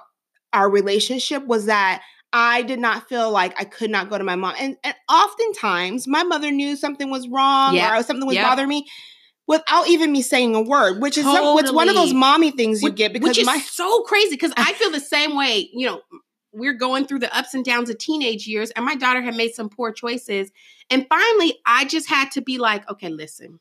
our 0.53 0.69
relationship 0.69 1.45
was 1.45 1.65
that 1.65 2.01
I 2.31 2.61
did 2.63 2.79
not 2.79 3.07
feel 3.09 3.29
like 3.31 3.53
I 3.59 3.63
could 3.63 3.89
not 3.91 4.09
go 4.09 4.17
to 4.17 4.23
my 4.23 4.35
mom. 4.35 4.55
And, 4.59 4.75
and 4.83 4.95
oftentimes 5.11 6.07
my 6.07 6.23
mother 6.23 6.51
knew 6.51 6.75
something 6.75 7.09
was 7.11 7.27
wrong 7.27 7.75
Yep. 7.75 7.91
or 7.99 8.03
something 8.03 8.25
was 8.25 8.35
Yep. 8.35 8.47
bothering 8.47 8.69
me 8.69 8.87
without 9.45 9.87
even 9.87 10.11
me 10.11 10.21
saying 10.21 10.55
a 10.55 10.61
word, 10.61 11.01
which 11.01 11.17
is 11.17 11.25
some, 11.25 11.57
it's 11.59 11.71
one 11.71 11.89
of 11.89 11.95
those 11.95 12.13
mommy 12.13 12.49
things 12.51 12.81
you 12.81 12.87
Which- 12.89 12.95
get 12.95 13.13
because 13.13 13.29
which 13.29 13.37
is 13.39 13.45
my 13.45 13.59
so 13.59 14.01
crazy 14.03 14.31
because 14.31 14.53
I 14.57 14.73
feel 14.73 14.89
the 14.89 14.99
same 14.99 15.35
way. 15.35 15.69
You 15.73 15.87
know, 15.87 16.01
we're 16.53 16.73
going 16.73 17.05
through 17.07 17.19
the 17.19 17.35
ups 17.35 17.53
and 17.53 17.65
downs 17.65 17.89
of 17.89 17.97
teenage 17.97 18.47
years, 18.47 18.71
and 18.71 18.85
my 18.85 18.95
daughter 18.95 19.21
had 19.21 19.35
made 19.35 19.53
some 19.53 19.69
poor 19.69 19.91
choices. 19.91 20.51
And 20.89 21.07
finally, 21.09 21.59
I 21.65 21.85
just 21.85 22.07
had 22.07 22.31
to 22.31 22.41
be 22.41 22.57
like, 22.57 22.89
okay, 22.89 23.09
listen. 23.09 23.59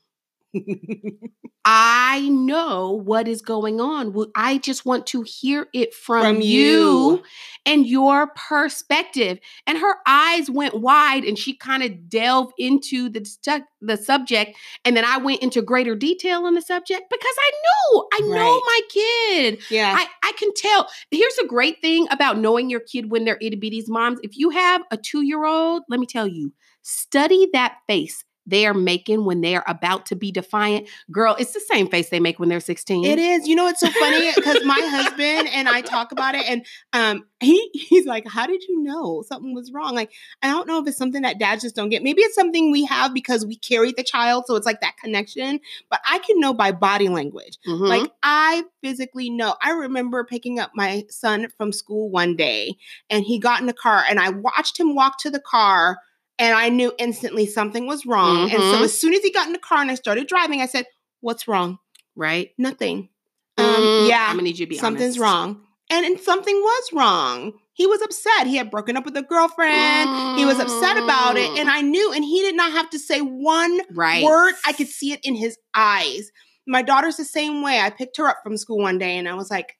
I 1.64 2.28
know 2.28 2.90
what 2.90 3.28
is 3.28 3.40
going 3.40 3.80
on. 3.80 4.14
I 4.34 4.58
just 4.58 4.84
want 4.84 5.06
to 5.08 5.22
hear 5.22 5.68
it 5.72 5.94
from, 5.94 6.22
From 6.22 6.40
you. 6.40 6.50
you. 6.50 7.22
and 7.66 7.86
your 7.86 8.26
perspective. 8.34 9.38
And 9.66 9.78
her 9.78 9.94
eyes 10.04 10.50
went 10.50 10.80
wide 10.80 11.24
and 11.24 11.38
she 11.38 11.54
kind 11.54 11.84
of 11.84 12.08
delved 12.08 12.54
into 12.58 13.08
the, 13.08 13.24
stu- 13.24 13.64
the 13.80 13.96
subject. 13.96 14.56
And 14.84 14.96
then 14.96 15.04
I 15.04 15.18
went 15.18 15.40
into 15.40 15.62
greater 15.62 15.94
detail 15.94 16.46
on 16.46 16.54
the 16.54 16.62
subject 16.62 17.02
because 17.08 17.34
I 17.38 17.52
knew, 17.62 18.08
I 18.12 18.20
know 18.22 18.60
my 18.66 18.80
kid. 18.90 19.58
yeah. 19.70 19.94
I, 19.96 20.06
I 20.24 20.32
can 20.32 20.52
tell. 20.56 20.88
Here's 21.12 21.38
a 21.38 21.46
great 21.46 21.80
thing 21.80 22.08
about 22.10 22.38
knowing 22.38 22.70
your 22.70 22.80
kid 22.80 23.10
when 23.10 23.24
they're 23.24 23.38
itty 23.40 23.56
bitties 23.56 23.88
moms. 23.88 24.18
If 24.24 24.36
you 24.36 24.50
have 24.50 24.82
a 24.90 24.96
two 24.96 25.22
year 25.22 25.44
old, 25.44 25.84
let 25.88 26.00
me 26.00 26.06
tell 26.06 26.26
you, 26.26 26.52
study 26.82 27.48
that 27.52 27.76
face 27.86 28.24
they 28.46 28.66
are 28.66 28.74
making 28.74 29.24
when 29.24 29.40
they 29.40 29.54
are 29.56 29.64
about 29.66 30.06
to 30.06 30.16
be 30.16 30.32
defiant. 30.32 30.88
Girl, 31.10 31.36
it's 31.38 31.52
the 31.52 31.60
same 31.60 31.88
face 31.88 32.10
they 32.10 32.20
make 32.20 32.38
when 32.38 32.48
they're 32.48 32.60
16. 32.60 33.04
It 33.04 33.18
is. 33.18 33.46
You 33.46 33.54
know, 33.54 33.68
it's 33.68 33.80
so 33.80 33.90
funny 33.90 34.32
because 34.36 34.64
my 34.64 34.80
husband 34.80 35.48
and 35.52 35.68
I 35.68 35.80
talk 35.80 36.12
about 36.12 36.34
it, 36.34 36.48
and 36.48 36.66
um, 36.92 37.24
he 37.40 37.70
he's 37.72 38.06
like, 38.06 38.26
"How 38.26 38.46
did 38.46 38.62
you 38.64 38.82
know 38.82 39.22
something 39.26 39.54
was 39.54 39.72
wrong?" 39.72 39.94
Like, 39.94 40.10
I 40.42 40.48
don't 40.48 40.66
know 40.66 40.80
if 40.80 40.88
it's 40.88 40.98
something 40.98 41.22
that 41.22 41.38
dads 41.38 41.62
just 41.62 41.76
don't 41.76 41.88
get. 41.88 42.02
Maybe 42.02 42.22
it's 42.22 42.34
something 42.34 42.70
we 42.70 42.84
have 42.86 43.14
because 43.14 43.46
we 43.46 43.56
carry 43.56 43.92
the 43.92 44.02
child, 44.02 44.44
so 44.46 44.56
it's 44.56 44.66
like 44.66 44.80
that 44.80 44.96
connection. 45.02 45.60
But 45.90 46.00
I 46.08 46.18
can 46.18 46.40
know 46.40 46.52
by 46.54 46.72
body 46.72 47.08
language. 47.08 47.58
Mhm. 47.66 47.88
Like 47.88 48.10
I 48.22 48.64
physically 48.82 49.30
know. 49.30 49.54
I 49.62 49.70
remember 49.70 50.24
picking 50.24 50.58
up 50.58 50.72
my 50.74 51.04
son 51.08 51.48
from 51.56 51.72
school 51.72 52.10
one 52.10 52.36
day, 52.36 52.76
and 53.10 53.24
he 53.24 53.38
got 53.38 53.60
in 53.60 53.66
the 53.66 53.72
car, 53.72 54.04
and 54.08 54.18
I 54.18 54.30
watched 54.30 54.78
him 54.78 54.94
walk 54.94 55.18
to 55.20 55.30
the 55.30 55.40
car. 55.40 55.98
And 56.42 56.56
I 56.56 56.70
knew 56.70 56.92
instantly 56.98 57.46
something 57.46 57.86
was 57.86 58.04
wrong. 58.04 58.50
And 58.50 58.64
so 58.64 58.78
Mhm. 58.78 58.84
as 58.84 59.00
soon 59.00 59.14
as 59.14 59.22
he 59.22 59.30
got 59.30 59.46
in 59.46 59.52
the 59.52 59.60
car 59.60 59.78
and 59.80 59.90
I 59.90 59.94
started 59.94 60.26
driving, 60.26 60.60
I 60.60 60.66
said, 60.66 60.86
What's 61.20 61.46
wrong? 61.46 61.78
right? 62.16 62.50
Nothing. 62.58 63.08
Um, 63.56 63.84
Mm, 63.84 64.06
yeah, 64.08 64.26
I'm 64.28 64.36
gonna 64.36 64.42
need 64.42 64.58
you 64.58 64.66
to 64.66 64.70
be 64.70 64.76
something's 64.76 65.16
honest. 65.18 65.20
wrong. 65.20 65.60
And, 65.88 66.04
and 66.04 66.18
something 66.20 66.56
was 66.56 66.92
wrong. 66.92 67.52
He 67.74 67.86
was 67.86 68.02
upset. 68.02 68.46
He 68.48 68.56
had 68.56 68.70
broken 68.70 68.96
up 68.96 69.04
with 69.04 69.16
a 69.16 69.22
girlfriend. 69.22 70.10
He 70.36 70.44
was 70.44 70.58
upset 70.58 70.96
about 70.98 71.36
it. 71.36 71.56
And 71.56 71.70
I 71.70 71.80
knew, 71.80 72.12
and 72.12 72.24
he 72.24 72.40
did 72.42 72.56
not 72.56 72.72
have 72.72 72.90
to 72.90 72.98
say 72.98 73.20
one 73.20 73.80
Right. 73.90 74.24
word. 74.24 74.54
I 74.66 74.72
could 74.72 74.88
see 74.88 75.12
it 75.12 75.20
in 75.22 75.34
his 75.36 75.56
eyes. 75.74 76.30
My 76.66 76.82
daughter's 76.82 77.16
the 77.16 77.24
same 77.24 77.62
way. 77.62 77.78
I 77.80 77.90
picked 77.90 78.16
her 78.18 78.28
up 78.28 78.38
from 78.42 78.56
school 78.56 78.78
one 78.78 78.98
day 78.98 79.16
and 79.16 79.28
I 79.28 79.34
was 79.34 79.50
like, 79.50 79.76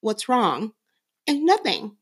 What's 0.00 0.28
wrong? 0.28 0.72
And 1.26 1.44
nothing. 1.44 1.96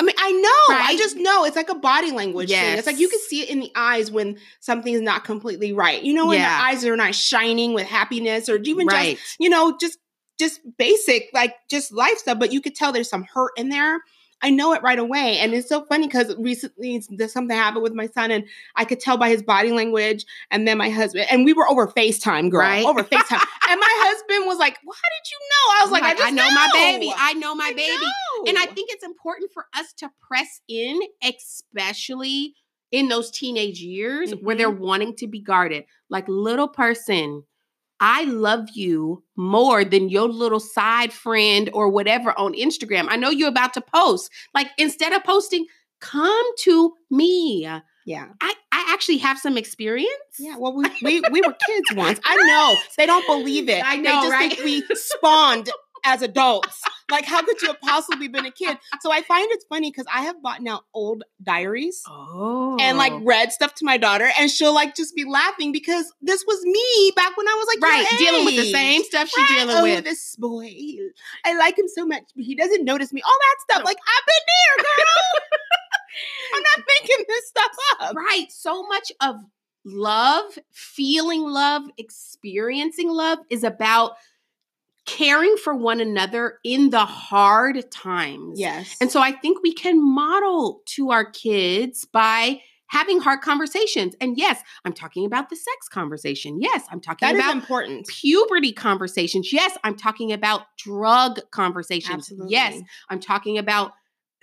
I 0.00 0.04
mean, 0.04 0.14
I 0.16 0.30
know. 0.30 0.76
I 0.76 0.96
just 0.96 1.16
know. 1.16 1.44
It's 1.44 1.56
like 1.56 1.70
a 1.70 1.74
body 1.74 2.12
language 2.12 2.50
thing. 2.50 2.78
It's 2.78 2.86
like 2.86 2.98
you 2.98 3.08
can 3.08 3.18
see 3.18 3.42
it 3.42 3.50
in 3.50 3.58
the 3.60 3.72
eyes 3.74 4.10
when 4.10 4.38
something's 4.60 5.00
not 5.00 5.24
completely 5.24 5.72
right. 5.72 6.00
You 6.02 6.14
know, 6.14 6.26
when 6.28 6.38
Yeah. 6.38 6.48
their 6.56 6.66
eyes 6.68 6.84
are 6.84 6.96
not 6.96 7.14
shining 7.14 7.74
with 7.74 7.86
happiness 7.86 8.48
or 8.48 8.56
even 8.62 8.86
just 8.88 9.40
you 9.40 9.48
know, 9.48 9.76
just 9.76 9.98
just 10.38 10.60
basic, 10.78 11.30
like 11.34 11.56
just 11.68 11.92
life 11.92 12.18
stuff, 12.18 12.38
but 12.38 12.52
you 12.52 12.60
could 12.60 12.76
tell 12.76 12.92
there's 12.92 13.10
some 13.10 13.24
hurt 13.24 13.50
in 13.56 13.70
there. 13.70 14.00
I 14.40 14.50
know 14.50 14.72
it 14.72 14.82
right 14.82 14.98
away. 14.98 15.38
And 15.38 15.52
it's 15.52 15.68
so 15.68 15.84
funny 15.86 16.06
because 16.06 16.34
recently 16.38 17.02
there's 17.10 17.32
something 17.32 17.56
happened 17.56 17.82
with 17.82 17.92
my 17.94 18.06
son, 18.06 18.30
and 18.30 18.44
I 18.76 18.84
could 18.84 19.00
tell 19.00 19.16
by 19.16 19.28
his 19.30 19.42
body 19.42 19.72
language. 19.72 20.24
And 20.50 20.66
then 20.66 20.78
my 20.78 20.90
husband, 20.90 21.26
and 21.30 21.44
we 21.44 21.52
were 21.52 21.68
over 21.68 21.88
FaceTime, 21.88 22.50
girl, 22.50 22.60
Right. 22.60 22.84
over 22.86 23.02
FaceTime. 23.02 23.44
and 23.70 23.80
my 23.80 23.94
husband 24.06 24.46
was 24.46 24.58
like, 24.58 24.78
Well, 24.84 24.96
how 24.96 25.08
did 25.08 25.30
you 25.30 25.38
know? 25.40 25.74
I 25.74 25.82
was 25.82 25.90
like, 25.92 26.02
I 26.04 26.14
just 26.14 26.34
know, 26.34 26.50
my 26.52 26.68
baby. 26.72 27.12
I 27.16 27.32
know 27.34 27.54
my 27.54 27.66
I 27.70 27.72
baby. 27.72 28.04
know. 28.04 28.44
And 28.48 28.58
I 28.58 28.66
think 28.66 28.90
it's 28.92 29.04
important 29.04 29.50
for 29.52 29.66
us 29.76 29.92
to 29.98 30.10
press 30.26 30.60
in, 30.68 31.00
especially 31.22 32.54
in 32.90 33.08
those 33.08 33.30
teenage 33.30 33.80
years 33.80 34.32
where 34.40 34.56
they're 34.56 34.70
Mm-hmm. 34.70 34.82
wanting 34.82 35.16
to 35.16 35.26
be 35.26 35.40
guarded. 35.40 35.84
Like, 36.10 36.26
little 36.28 36.68
person, 36.68 37.42
I 38.00 38.24
love 38.24 38.68
you 38.74 39.24
more 39.36 39.84
than 39.84 40.08
your 40.08 40.28
little 40.28 40.60
side 40.60 41.12
friend 41.12 41.70
or 41.72 41.88
whatever 41.88 42.36
on 42.38 42.54
Instagram. 42.54 43.06
I 43.08 43.16
know 43.16 43.30
you're 43.30 43.48
about 43.48 43.74
to 43.74 43.80
post. 43.80 44.30
Like, 44.54 44.68
instead 44.78 45.12
of 45.12 45.24
posting, 45.24 45.66
come 46.00 46.46
to 46.60 46.94
me. 47.10 47.62
yeah. 48.06 48.28
I, 48.40 48.54
I 48.72 48.90
actually 48.92 49.18
have 49.18 49.38
some 49.38 49.56
experience. 49.58 50.08
Yeah, 50.38 50.56
well, 50.56 50.74
we, 50.74 50.84
we 51.02 51.20
we 51.32 51.40
were 51.40 51.54
kids 51.66 51.92
once. 51.94 52.20
I 52.24 52.36
know 52.36 52.76
they 52.96 53.06
don't 53.06 53.26
believe 53.26 53.68
it. 53.68 53.82
I 53.84 53.96
they 53.96 54.02
know, 54.02 54.20
just 54.22 54.32
right? 54.32 54.52
think 54.52 54.64
we 54.64 54.82
spawned 54.94 55.70
as 56.04 56.22
adults. 56.22 56.82
Like, 57.10 57.24
how 57.24 57.42
could 57.42 57.60
you 57.62 57.68
have 57.68 57.80
possibly 57.80 58.28
been 58.28 58.44
a 58.44 58.50
kid? 58.50 58.76
So 59.00 59.10
I 59.10 59.22
find 59.22 59.48
it's 59.50 59.64
funny 59.68 59.90
because 59.90 60.04
I 60.12 60.22
have 60.22 60.42
bought 60.42 60.60
now 60.62 60.82
old 60.92 61.24
diaries 61.42 62.02
Oh. 62.08 62.76
and 62.80 62.98
like 62.98 63.12
oh. 63.12 63.20
read 63.24 63.50
stuff 63.52 63.74
to 63.76 63.84
my 63.84 63.96
daughter, 63.96 64.28
and 64.38 64.50
she'll 64.50 64.74
like 64.74 64.94
just 64.94 65.14
be 65.16 65.24
laughing 65.24 65.72
because 65.72 66.12
this 66.20 66.44
was 66.46 66.62
me 66.64 67.12
back 67.16 67.36
when 67.36 67.48
I 67.48 67.54
was 67.54 67.66
like 67.74 67.82
right, 67.82 68.18
dealing 68.18 68.44
with 68.44 68.56
the 68.56 68.70
same 68.70 69.02
stuff 69.04 69.28
she's 69.28 69.38
Right? 69.50 69.58
dealing 69.58 69.76
oh, 69.76 69.82
with. 69.84 70.04
this 70.04 70.36
boy, 70.36 70.70
I 71.44 71.56
like 71.56 71.78
him 71.78 71.88
so 71.88 72.04
much, 72.06 72.24
but 72.36 72.44
he 72.44 72.54
doesn't 72.54 72.84
notice 72.84 73.12
me. 73.12 73.22
All 73.24 73.38
that 73.40 73.74
stuff, 73.74 73.86
like 73.86 73.96
I've 73.98 74.26
been 74.26 74.44
there, 74.46 74.84
girl. 74.84 75.48
I'm 76.54 76.62
not 76.62 76.86
thinking 76.86 77.24
this 77.28 77.48
stuff 77.48 77.70
up. 78.00 78.16
Right. 78.16 78.46
So 78.50 78.82
much 78.86 79.12
of 79.22 79.36
love, 79.84 80.58
feeling 80.72 81.42
love, 81.42 81.84
experiencing 81.96 83.08
love 83.08 83.38
is 83.50 83.64
about 83.64 84.12
caring 85.08 85.56
for 85.56 85.74
one 85.74 86.00
another 86.00 86.58
in 86.64 86.90
the 86.90 87.04
hard 87.04 87.90
times. 87.90 88.60
Yes, 88.60 88.94
And 89.00 89.10
so 89.10 89.20
I 89.20 89.32
think 89.32 89.62
we 89.62 89.72
can 89.72 90.04
model 90.04 90.82
to 90.96 91.10
our 91.10 91.24
kids 91.24 92.04
by 92.04 92.60
having 92.88 93.20
hard 93.20 93.40
conversations. 93.40 94.14
And 94.20 94.36
yes, 94.36 94.60
I'm 94.84 94.92
talking 94.92 95.24
about 95.24 95.48
the 95.48 95.56
sex 95.56 95.88
conversation. 95.88 96.58
Yes, 96.60 96.84
I'm 96.90 97.00
talking 97.00 97.26
that 97.26 97.34
about 97.34 97.54
important. 97.54 98.06
puberty 98.06 98.72
conversations. 98.72 99.50
Yes, 99.52 99.76
I'm 99.82 99.96
talking 99.96 100.32
about 100.32 100.62
drug 100.76 101.40
conversations. 101.50 102.30
Yes, 102.46 102.80
I'm 103.08 103.20
talking 103.20 103.56
about 103.56 103.92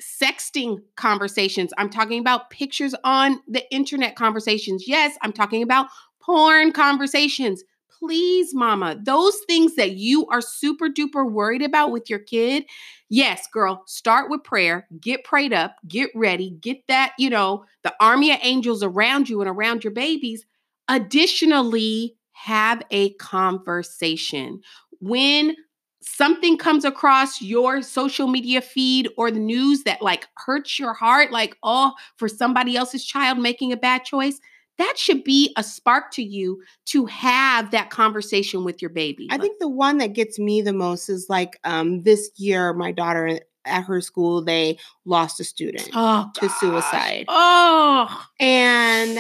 sexting 0.02 0.80
conversations. 0.96 1.74
I'm 1.78 1.90
talking 1.90 2.20
about 2.20 2.50
pictures 2.50 2.96
on 3.04 3.40
the 3.48 3.64
internet 3.72 4.16
conversations. 4.16 4.86
Yes, 4.88 5.16
I'm 5.22 5.32
talking 5.32 5.62
about 5.62 5.88
porn 6.22 6.72
conversations. 6.72 7.64
Please, 8.06 8.54
mama, 8.54 9.00
those 9.02 9.36
things 9.48 9.74
that 9.76 9.94
you 9.94 10.28
are 10.28 10.42
super 10.42 10.90
duper 10.90 11.28
worried 11.28 11.64
about 11.64 11.92
with 11.92 12.08
your 12.08 12.20
kid, 12.20 12.64
yes, 13.10 13.48
girl, 13.52 13.82
start 13.88 14.30
with 14.30 14.44
prayer, 14.44 14.88
get 15.02 15.24
prayed 15.24 15.54
up, 15.54 15.78
get 15.88 16.12
ready, 16.14 16.52
get 16.62 16.86
that, 16.88 17.14
you 17.18 17.32
know, 17.32 17.66
the 17.82 17.96
army 18.00 18.32
of 18.32 18.38
angels 18.44 18.84
around 18.84 19.28
you 19.28 19.42
and 19.42 19.50
around 19.50 19.84
your 19.84 19.92
babies. 19.92 20.46
Additionally, 20.88 22.16
have 22.34 22.84
a 22.92 23.12
conversation. 23.16 24.62
When 25.00 25.56
something 26.04 26.56
comes 26.56 26.86
across 26.86 27.42
your 27.42 27.82
social 27.82 28.28
media 28.28 28.62
feed 28.62 29.10
or 29.18 29.32
the 29.32 29.40
news 29.40 29.82
that 29.82 30.04
like 30.04 30.28
hurts 30.38 30.78
your 30.78 30.94
heart, 30.94 31.32
like, 31.32 31.58
oh, 31.64 31.94
for 32.18 32.28
somebody 32.28 32.78
else's 32.78 33.04
child 33.04 33.40
making 33.40 33.72
a 33.72 33.78
bad 33.78 34.04
choice, 34.04 34.40
that 34.78 34.96
should 34.98 35.24
be 35.24 35.54
a 35.58 35.64
spark 35.64 36.12
to 36.14 36.24
you 36.24 36.62
to 36.88 37.06
have 37.06 37.72
that 37.72 37.90
conversation 37.90 38.64
with 38.64 38.82
your 38.82 38.90
baby. 38.90 39.28
I 39.32 39.38
think 39.38 39.60
the 39.60 39.70
one 39.70 39.98
that 40.00 40.14
gets 40.14 40.38
me 40.40 40.62
the 40.62 40.74
most 40.74 41.10
is 41.10 41.28
like 41.30 41.60
um 41.64 42.04
this 42.04 42.30
year 42.38 42.74
my 42.74 42.92
daughter 42.92 43.40
at 43.66 43.84
her 43.84 44.00
school 44.02 44.44
they 44.44 44.78
lost 45.06 45.40
a 45.40 45.44
student 45.44 45.90
Oh, 45.94 46.30
to 46.36 46.42
gosh. 46.42 46.60
suicide. 46.60 47.26
Oh, 47.28 48.26
And 48.40 49.18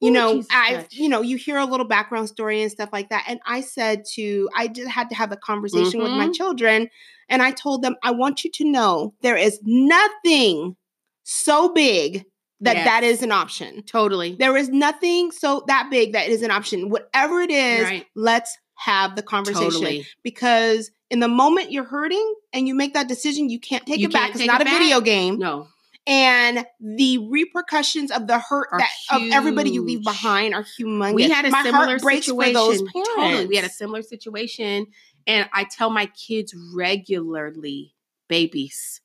you 0.00 0.10
Ooh, 0.10 0.12
know, 0.12 0.42
I 0.50 0.86
you 0.90 1.08
know, 1.08 1.22
you 1.22 1.36
hear 1.36 1.56
a 1.56 1.64
little 1.64 1.86
background 1.86 2.28
story 2.28 2.62
and 2.62 2.70
stuff 2.70 2.90
like 2.92 3.08
that. 3.10 3.24
And 3.28 3.40
I 3.46 3.60
said 3.60 4.04
to 4.14 4.48
I 4.56 4.68
just 4.68 4.88
had 4.90 5.08
to 5.10 5.14
have 5.14 5.32
a 5.32 5.36
conversation 5.36 6.02
with 6.02 6.12
my 6.12 6.28
Mhm. 6.28 6.34
children 6.34 6.88
and 7.28 7.42
I 7.42 7.50
told 7.50 7.82
them, 7.82 7.96
I 8.02 8.10
want 8.12 8.44
you 8.44 8.50
to 8.52 8.64
know 8.64 9.14
there 9.22 9.36
is 9.36 9.58
nothing 9.64 10.76
so 11.24 11.72
big 11.72 12.24
that 12.60 12.74
that 12.84 13.02
Yes. 13.02 13.16
is 13.18 13.22
an 13.22 13.32
option. 13.32 13.82
totally. 13.82 14.34
There 14.34 14.56
is 14.56 14.68
nothing 14.70 15.30
so 15.30 15.64
that 15.68 15.88
big 15.90 16.12
that 16.12 16.28
is 16.28 16.42
an 16.42 16.50
option. 16.50 16.88
Whatever 16.88 17.40
it 17.42 17.50
is, 17.50 17.84
Right. 17.84 18.06
let's 18.14 18.56
have 18.74 19.16
the 19.16 19.22
conversation. 19.22 19.70
Totally. 19.70 20.06
Because 20.22 20.90
in 21.10 21.20
the 21.20 21.28
moment 21.28 21.70
you're 21.72 21.84
hurting 21.84 22.34
and 22.52 22.66
you 22.66 22.74
make 22.74 22.94
that 22.94 23.08
decision, 23.08 23.48
you 23.50 23.58
can't 23.60 23.84
take 23.86 24.00
You 24.00 24.08
it 24.08 24.12
back. 24.12 24.22
can't 24.22 24.30
It's 24.36 24.40
take 24.40 24.46
not 24.48 24.60
it 24.60 24.66
a 24.66 24.70
video 24.70 25.00
game. 25.00 25.38
No. 25.38 25.68
And 26.08 26.64
the 26.80 27.18
repercussions 27.28 28.10
of 28.12 28.26
the 28.28 28.38
hurt 28.38 28.68
Are 28.70 28.78
that 28.78 28.90
of 29.10 29.22
everybody 29.32 29.70
you 29.70 29.82
leave 29.82 30.04
behind 30.04 30.54
are 30.54 30.62
humongous. 30.62 31.14
We 31.14 31.28
had 31.28 31.44
a 31.44 31.50
My 31.50 31.62
similar 31.64 31.98
situation. 31.98 32.52
those 32.54 32.80
parents. 32.82 33.10
Totally. 33.16 33.46
We 33.46 33.56
had 33.56 33.64
a 33.64 33.70
similar 33.70 34.02
situation. 34.02 34.86
And 35.26 35.48
I 35.52 35.64
tell 35.64 35.90
my 35.90 36.06
kids 36.06 36.54
regularly, 36.72 37.94
babies, 38.28 39.00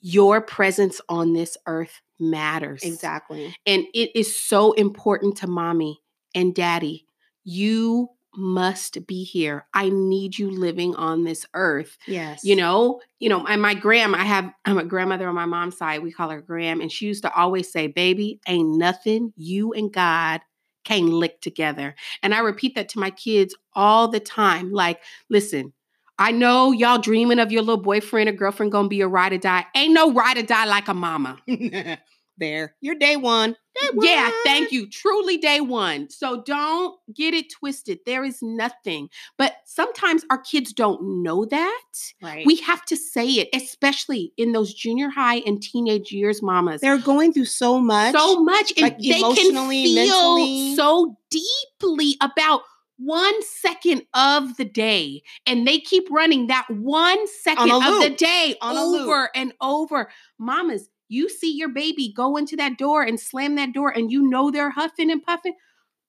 your 0.00 0.40
presence 0.40 1.00
on 1.10 1.34
this 1.34 1.56
earth 1.66 2.00
matters. 2.18 2.82
exactly. 2.82 3.54
And 3.66 3.84
it 3.94 4.10
is 4.14 4.40
so 4.40 4.72
important 4.72 5.38
to 5.38 5.46
mommy 5.46 6.00
and 6.34 6.54
daddy. 6.54 7.06
You 7.44 8.10
must 8.36 9.06
be 9.06 9.24
here. 9.24 9.66
I 9.72 9.90
need 9.90 10.38
you 10.38 10.50
living 10.50 10.94
on 10.96 11.24
this 11.24 11.46
earth. 11.54 11.96
Yes. 12.06 12.44
You 12.44 12.56
know, 12.56 13.00
you 13.18 13.28
know, 13.28 13.46
and 13.46 13.62
my 13.62 13.74
gram, 13.74 14.14
I 14.14 14.24
have 14.24 14.52
I'm 14.64 14.78
a 14.78 14.84
grandmother 14.84 15.28
on 15.28 15.34
my 15.34 15.46
mom's 15.46 15.76
side. 15.76 16.02
We 16.02 16.12
call 16.12 16.30
her 16.30 16.40
Gram. 16.40 16.80
And 16.80 16.90
she 16.90 17.06
used 17.06 17.22
to 17.22 17.34
always 17.34 17.70
say, 17.70 17.86
baby, 17.86 18.40
ain't 18.46 18.76
nothing 18.76 19.32
you 19.36 19.72
and 19.72 19.92
God 19.92 20.40
can 20.84 21.06
lick 21.06 21.40
together. 21.40 21.94
And 22.22 22.34
I 22.34 22.40
repeat 22.40 22.74
that 22.74 22.90
to 22.90 22.98
my 22.98 23.10
kids 23.10 23.54
all 23.72 24.08
the 24.08 24.20
time. 24.20 24.70
Like, 24.70 25.00
listen, 25.30 25.72
I 26.18 26.30
know 26.30 26.72
y'all 26.72 26.98
dreaming 26.98 27.38
of 27.38 27.50
your 27.50 27.62
little 27.62 27.82
boyfriend 27.82 28.28
or 28.28 28.32
girlfriend 28.32 28.72
gonna 28.72 28.88
be 28.88 29.00
a 29.00 29.08
ride 29.08 29.32
or 29.32 29.38
die. 29.38 29.66
Ain't 29.74 29.94
no 29.94 30.12
ride 30.12 30.38
or 30.38 30.42
die 30.42 30.66
like 30.66 30.88
a 30.88 30.94
mama. 30.94 31.38
there. 32.38 32.74
You're 32.80 32.94
day 32.94 33.16
one. 33.16 33.56
Day 33.80 33.88
one. 33.92 34.06
Yeah, 34.06 34.30
thank 34.44 34.72
you. 34.72 34.88
Truly 34.88 35.36
day 35.36 35.60
one. 35.60 36.08
So 36.10 36.42
don't 36.42 36.96
get 37.14 37.34
it 37.34 37.50
twisted. 37.50 37.98
There 38.06 38.24
is 38.24 38.40
nothing. 38.42 39.08
But 39.36 39.56
sometimes 39.64 40.24
our 40.30 40.38
kids 40.38 40.72
don't 40.72 41.22
know 41.22 41.44
that. 41.44 41.82
Right. 42.22 42.46
We 42.46 42.56
have 42.56 42.84
to 42.86 42.96
say 42.96 43.26
it, 43.26 43.48
especially 43.52 44.32
in 44.36 44.52
those 44.52 44.72
junior 44.74 45.10
high 45.10 45.38
and 45.46 45.62
teenage 45.62 46.12
years, 46.12 46.42
mamas. 46.42 46.80
they're 46.80 46.98
going 46.98 47.32
through 47.32 47.46
so 47.46 47.80
much. 47.80 48.14
so 48.14 48.42
much 48.42 48.72
and 48.76 48.82
like, 48.82 48.98
they 48.98 49.08
can 49.08 49.18
emotionally, 49.18 49.84
feel 49.84 50.36
mentally. 50.36 50.76
so 50.76 51.16
deeply 51.30 52.16
about 52.20 52.62
one 53.04 53.42
second 53.42 54.02
of 54.14 54.56
the 54.56 54.64
day 54.64 55.22
and 55.46 55.66
they 55.66 55.78
keep 55.78 56.08
running 56.10 56.46
that 56.46 56.66
one 56.70 57.26
second 57.28 57.70
of 57.70 58.02
the 58.02 58.14
day 58.16 58.56
On 58.60 58.76
over 58.76 59.30
and 59.34 59.52
over. 59.60 60.10
Mamas 60.38 60.88
you 61.08 61.28
see 61.28 61.54
your 61.54 61.68
baby 61.68 62.12
go 62.16 62.36
into 62.36 62.56
that 62.56 62.78
door 62.78 63.02
and 63.02 63.20
slam 63.20 63.56
that 63.56 63.72
door 63.72 63.90
and 63.90 64.10
you 64.10 64.28
know 64.28 64.50
they're 64.50 64.70
huffing 64.70 65.10
and 65.10 65.22
puffing 65.22 65.54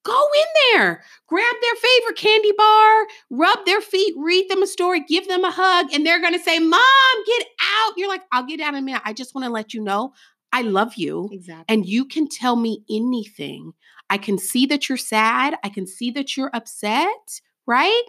go 0.03 0.27
in 0.37 0.77
there. 0.77 1.03
Grab 1.27 1.55
their 1.61 1.75
favorite 1.75 2.17
candy 2.17 2.51
bar 2.57 3.07
rub 3.29 3.65
their 3.65 3.81
feet 3.81 4.13
read 4.17 4.49
them 4.49 4.63
a 4.63 4.67
story 4.67 5.01
give 5.01 5.27
them 5.27 5.43
a 5.43 5.51
hug 5.51 5.87
and 5.93 6.05
they're 6.05 6.21
going 6.21 6.33
to 6.33 6.39
say 6.39 6.59
mom 6.59 7.23
get 7.25 7.47
out. 7.61 7.93
You're 7.97 8.09
like 8.09 8.23
i'll 8.31 8.45
get 8.45 8.61
out 8.61 8.73
in 8.73 8.79
a 8.79 8.81
minute. 8.81 9.01
I 9.05 9.13
just 9.13 9.35
want 9.35 9.45
to 9.45 9.51
let 9.51 9.73
you 9.73 9.81
know 9.81 10.13
i 10.53 10.61
love 10.61 10.95
you 10.95 11.29
exactly. 11.31 11.65
and 11.67 11.85
you 11.85 12.05
can 12.05 12.27
tell 12.27 12.55
me 12.55 12.83
anything. 12.89 13.73
I 14.15 14.17
can 14.17 14.37
see 14.37 14.65
that 14.67 14.87
you're 14.87 14.97
sad. 14.97 15.55
I 15.61 15.67
can 15.67 15.85
see 15.85 16.09
that 16.11 16.37
you're 16.37 16.49
upset, 16.53 17.41
right? 17.67 18.03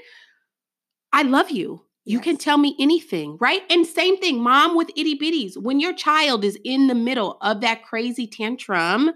I 1.13 1.23
love 1.23 1.51
you. 1.51 1.83
You 2.05 2.21
can 2.21 2.37
tell 2.37 2.59
me 2.59 2.77
anything, 2.79 3.37
right? 3.41 3.63
And 3.69 3.85
same 3.85 4.17
thing, 4.19 4.41
mom 4.41 4.77
with 4.77 4.89
itty 4.91 5.19
bitties. 5.19 5.61
When 5.61 5.81
your 5.81 5.93
child 5.93 6.45
is 6.45 6.57
in 6.63 6.87
the 6.87 6.95
middle 6.95 7.39
of 7.41 7.61
that 7.63 7.83
crazy 7.83 8.29
tantrum, 8.29 9.11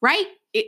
right? 0.00 0.26
It, 0.52 0.66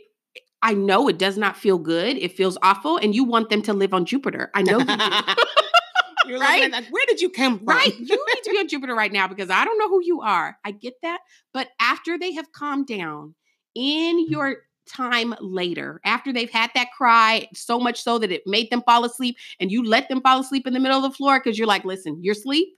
I 0.63 0.75
know 0.75 1.09
it 1.09 1.19
does 1.19 1.37
not 1.37 1.57
feel 1.57 1.79
good. 1.79 2.19
It 2.19 2.37
feels 2.37 2.57
awful, 2.63 2.99
and 2.99 3.13
you 3.13 3.25
want 3.25 3.51
them 3.51 3.63
to 3.63 3.73
live 3.73 3.93
on 3.93 4.05
Jupiter. 4.05 4.53
I 4.55 4.63
know 4.63 4.79
you 4.79 4.85
do. 4.85 4.95
You're 6.29 6.39
Right? 6.39 6.71
that. 6.71 6.85
Where 6.89 7.05
did 7.09 7.21
you 7.21 7.31
come 7.31 7.59
from? 7.59 7.67
Right. 7.67 7.99
You 7.99 8.07
need 8.07 8.43
to 8.45 8.51
be 8.53 8.59
on 8.59 8.69
Jupiter 8.69 8.95
right 8.95 9.13
now 9.13 9.27
because 9.27 9.51
I 9.51 9.65
don't 9.65 9.77
know 9.77 9.89
who 9.89 10.01
you 10.05 10.21
are. 10.21 10.57
I 10.65 10.71
get 10.71 10.95
that. 11.03 11.19
But 11.53 11.71
after 11.81 12.17
they 12.17 12.33
have 12.35 12.53
calmed 12.53 12.87
down 12.87 13.35
in 13.75 14.25
mm. 14.25 14.31
your 14.31 14.59
time 14.87 15.35
later, 15.41 16.01
after 16.05 16.33
they've 16.33 16.51
had 16.51 16.71
that 16.75 16.89
cry, 16.97 17.49
so 17.55 17.79
much 17.79 18.03
so 18.03 18.19
that 18.19 18.33
it 18.33 18.43
made 18.47 18.71
them 18.71 18.83
fall 18.83 19.05
asleep, 19.05 19.37
and 19.61 19.71
you 19.71 19.85
let 19.85 20.09
them 20.09 20.21
fall 20.21 20.41
asleep 20.41 20.67
in 20.67 20.73
the 20.73 20.81
middle 20.81 21.05
of 21.05 21.11
the 21.11 21.17
floor 21.17 21.41
because 21.41 21.59
you're 21.59 21.67
like, 21.67 21.85
listen, 21.85 22.19
you're 22.23 22.33
asleep. 22.33 22.69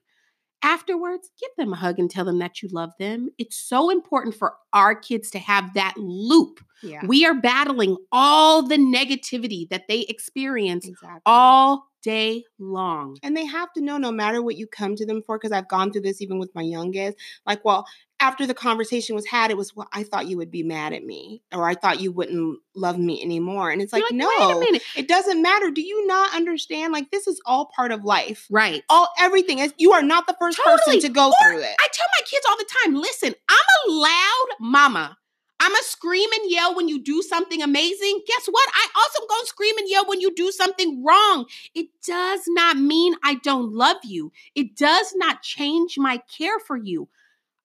Afterwards, 0.62 1.30
give 1.38 1.50
them 1.58 1.72
a 1.72 1.76
hug 1.76 1.98
and 1.98 2.10
tell 2.10 2.24
them 2.24 2.38
that 2.38 2.62
you 2.62 2.68
love 2.72 2.90
them. 2.98 3.28
It's 3.38 3.56
so 3.56 3.90
important 3.90 4.34
for 4.34 4.54
our 4.72 4.94
kids 4.94 5.30
to 5.32 5.38
have 5.38 5.74
that 5.74 5.94
loop. 5.96 6.60
yeah. 6.82 7.02
We 7.06 7.24
are 7.26 7.34
battling 7.34 7.96
all 8.10 8.66
the 8.66 8.78
negativity 8.78 9.68
that 9.68 9.86
they 9.86 10.00
experience 10.00 10.86
exactly. 10.86 11.20
all 11.26 11.86
day 12.06 12.44
long. 12.60 13.16
And 13.24 13.36
they 13.36 13.44
have 13.46 13.72
to 13.72 13.80
know 13.80 13.98
no 13.98 14.12
matter 14.12 14.40
what 14.40 14.56
you 14.56 14.68
come 14.68 14.94
to 14.94 15.04
them 15.04 15.22
for, 15.26 15.36
because 15.36 15.50
I've 15.50 15.66
gone 15.66 15.90
through 15.90 16.02
this 16.02 16.22
even 16.22 16.38
with 16.38 16.54
my 16.54 16.62
youngest. 16.62 17.16
Like, 17.44 17.64
well, 17.64 17.84
after 18.20 18.46
the 18.46 18.54
conversation 18.54 19.16
was 19.16 19.26
had, 19.26 19.50
it 19.50 19.56
was, 19.56 19.74
well, 19.74 19.88
I 19.92 20.04
thought 20.04 20.28
you 20.28 20.36
would 20.36 20.50
be 20.52 20.62
mad 20.62 20.92
at 20.92 21.04
me, 21.04 21.42
or 21.52 21.68
I 21.68 21.74
thought 21.74 22.00
you 22.00 22.12
wouldn't 22.12 22.60
love 22.76 22.96
me 22.96 23.20
anymore. 23.20 23.70
And 23.70 23.82
it's 23.82 23.92
like, 23.92 24.04
You're 24.08 24.18
no, 24.18 24.30
wait 24.38 24.56
a 24.56 24.60
minute. 24.60 24.82
it 24.94 25.08
doesn't 25.08 25.42
matter. 25.42 25.70
Do 25.72 25.82
you 25.82 26.06
not 26.06 26.32
understand? 26.34 26.92
Like, 26.92 27.10
this 27.10 27.26
is 27.26 27.40
all 27.44 27.70
part 27.74 27.90
of 27.90 28.04
life. 28.04 28.46
Right. 28.50 28.84
All 28.88 29.08
everything 29.18 29.58
is. 29.58 29.74
You 29.78 29.92
are 29.92 30.02
not 30.02 30.28
the 30.28 30.36
first 30.38 30.58
Totally. 30.58 30.76
person 30.76 31.00
to 31.00 31.08
go 31.08 31.26
Or 31.28 31.32
through 31.50 31.58
it. 31.60 31.76
I 31.80 31.88
tell 31.92 32.06
my 32.20 32.24
kids 32.24 32.46
all 32.48 32.56
the 32.56 32.68
time 32.84 32.94
listen, 32.94 33.34
I'm 33.50 33.90
a 33.90 33.92
loud 33.92 34.46
mama. 34.60 35.18
I'm 35.66 35.74
a 35.74 35.82
scream 35.82 36.30
and 36.30 36.48
yell 36.48 36.76
when 36.76 36.86
you 36.86 37.02
do 37.02 37.22
something 37.22 37.60
amazing. 37.60 38.20
Guess 38.24 38.46
what? 38.46 38.68
I 38.72 38.86
also 38.94 39.26
go 39.26 39.34
scream 39.46 39.76
and 39.78 39.88
yell 39.90 40.06
when 40.06 40.20
you 40.20 40.32
do 40.32 40.52
something 40.52 41.04
wrong. 41.04 41.46
It 41.74 41.88
does 42.06 42.42
not 42.46 42.76
mean 42.76 43.16
I 43.24 43.34
don't 43.42 43.72
love 43.72 43.96
you. 44.04 44.30
It 44.54 44.76
does 44.76 45.12
not 45.16 45.42
change 45.42 45.98
my 45.98 46.22
care 46.38 46.60
for 46.60 46.76
you. 46.76 47.08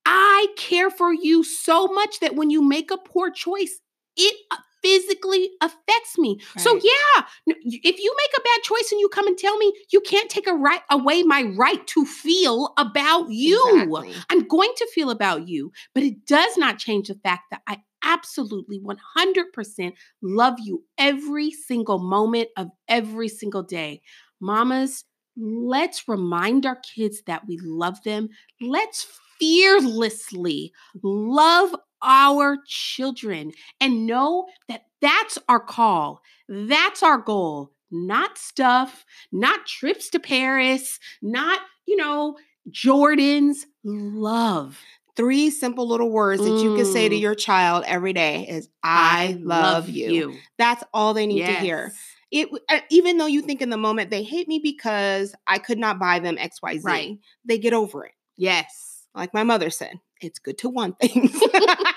I 0.04 0.48
care 0.58 0.90
for 0.90 1.14
you 1.14 1.44
so 1.44 1.88
much 1.90 2.22
that 2.22 2.36
when 2.36 2.50
you 2.50 2.64
make 2.64 2.90
a 2.90 2.98
poor 2.98 3.30
choice, 3.30 3.80
it 4.18 4.36
uh, 4.50 4.58
physically 4.82 5.52
affects 5.62 6.18
me. 6.18 6.40
So 6.58 6.74
yeah, 6.74 7.26
if 7.46 8.00
you 8.00 8.16
make 8.18 8.32
a 8.36 8.42
bad 8.42 8.64
choice 8.64 8.92
and 8.92 9.00
you 9.00 9.10
come 9.10 9.28
and 9.28 9.38
tell 9.38 9.56
me, 9.60 9.72
you 9.92 10.02
can't 10.02 10.28
take 10.28 10.48
a 10.48 10.54
right 10.54 10.82
away 10.90 11.22
my 11.22 11.44
right 11.56 11.86
to 11.86 12.04
feel 12.06 12.74
about 12.78 13.30
you. 13.30 13.64
Exactly. 13.76 14.16
I'm 14.32 14.48
going 14.48 14.74
to 14.78 14.88
feel 14.92 15.12
about 15.12 15.48
you, 15.48 15.72
but 15.94 16.02
it 16.02 16.26
does 16.26 16.58
not 16.58 16.80
change 16.80 17.10
the 17.10 17.14
fact 17.14 17.44
that 17.52 17.62
I 17.68 17.78
absolutely 18.04 18.80
100% 18.80 19.94
love 20.22 20.56
you 20.60 20.84
every 20.98 21.52
single 21.52 22.00
moment 22.00 22.50
of 22.58 22.70
every 22.88 23.28
single 23.28 23.64
day. 23.64 24.02
Mamas, 24.40 25.04
let's 25.38 26.08
remind 26.08 26.66
our 26.66 26.80
kids 26.96 27.22
that 27.28 27.48
we 27.48 27.60
love 27.64 28.02
them. 28.04 28.30
Let's 28.60 29.08
fearlessly 29.40 30.72
love 31.04 31.76
our 32.04 32.58
children 32.68 33.52
and 33.80 34.06
know 34.08 34.48
that 34.68 34.86
that's 35.02 35.38
our 35.48 35.60
call. 35.60 36.22
That's 36.48 37.04
our 37.04 37.18
goal. 37.18 37.72
Not 37.92 38.38
stuff, 38.38 39.06
not 39.32 39.66
trips 39.66 40.10
to 40.12 40.20
Paris, 40.20 40.98
not, 41.22 41.60
you 41.86 41.98
know, 41.98 42.38
Jordan's 42.70 43.66
love. 43.84 44.80
Three 45.16 45.50
simple 45.50 45.88
little 45.88 46.10
words 46.10 46.44
that 46.44 46.64
you 46.64 46.76
can 46.76 46.86
say 46.86 47.10
to 47.10 47.16
Mm. 47.16 47.20
your 47.22 47.36
child 47.36 47.84
every 47.86 48.14
day 48.14 48.46
is, 48.48 48.70
I, 48.84 49.38
love, 49.42 49.90
you. 49.90 50.36
That's 50.58 50.84
all 50.94 51.14
they 51.14 51.28
need 51.28 51.46
to 51.46 51.54
hear. 51.54 51.92
It 52.32 52.48
uh, 52.70 52.80
even 52.90 53.18
though 53.18 53.26
you 53.26 53.42
think 53.42 53.62
in 53.62 53.70
the 53.70 53.78
moment 53.78 54.10
they 54.10 54.24
hate 54.24 54.48
me 54.48 54.60
because 54.64 55.36
I 55.48 55.58
could 55.58 55.78
not 55.78 56.00
buy 56.00 56.20
them 56.20 56.38
XYZ, 56.38 56.84
Right. 56.84 57.18
they 57.44 57.58
get 57.58 57.74
over 57.74 58.06
it. 58.06 58.14
Yes. 58.38 59.06
Like 59.14 59.34
my 59.34 59.44
mother 59.44 59.70
said, 59.70 60.00
it's 60.22 60.40
good 60.40 60.58
to 60.60 60.70
want 60.70 60.98
things. 61.00 61.38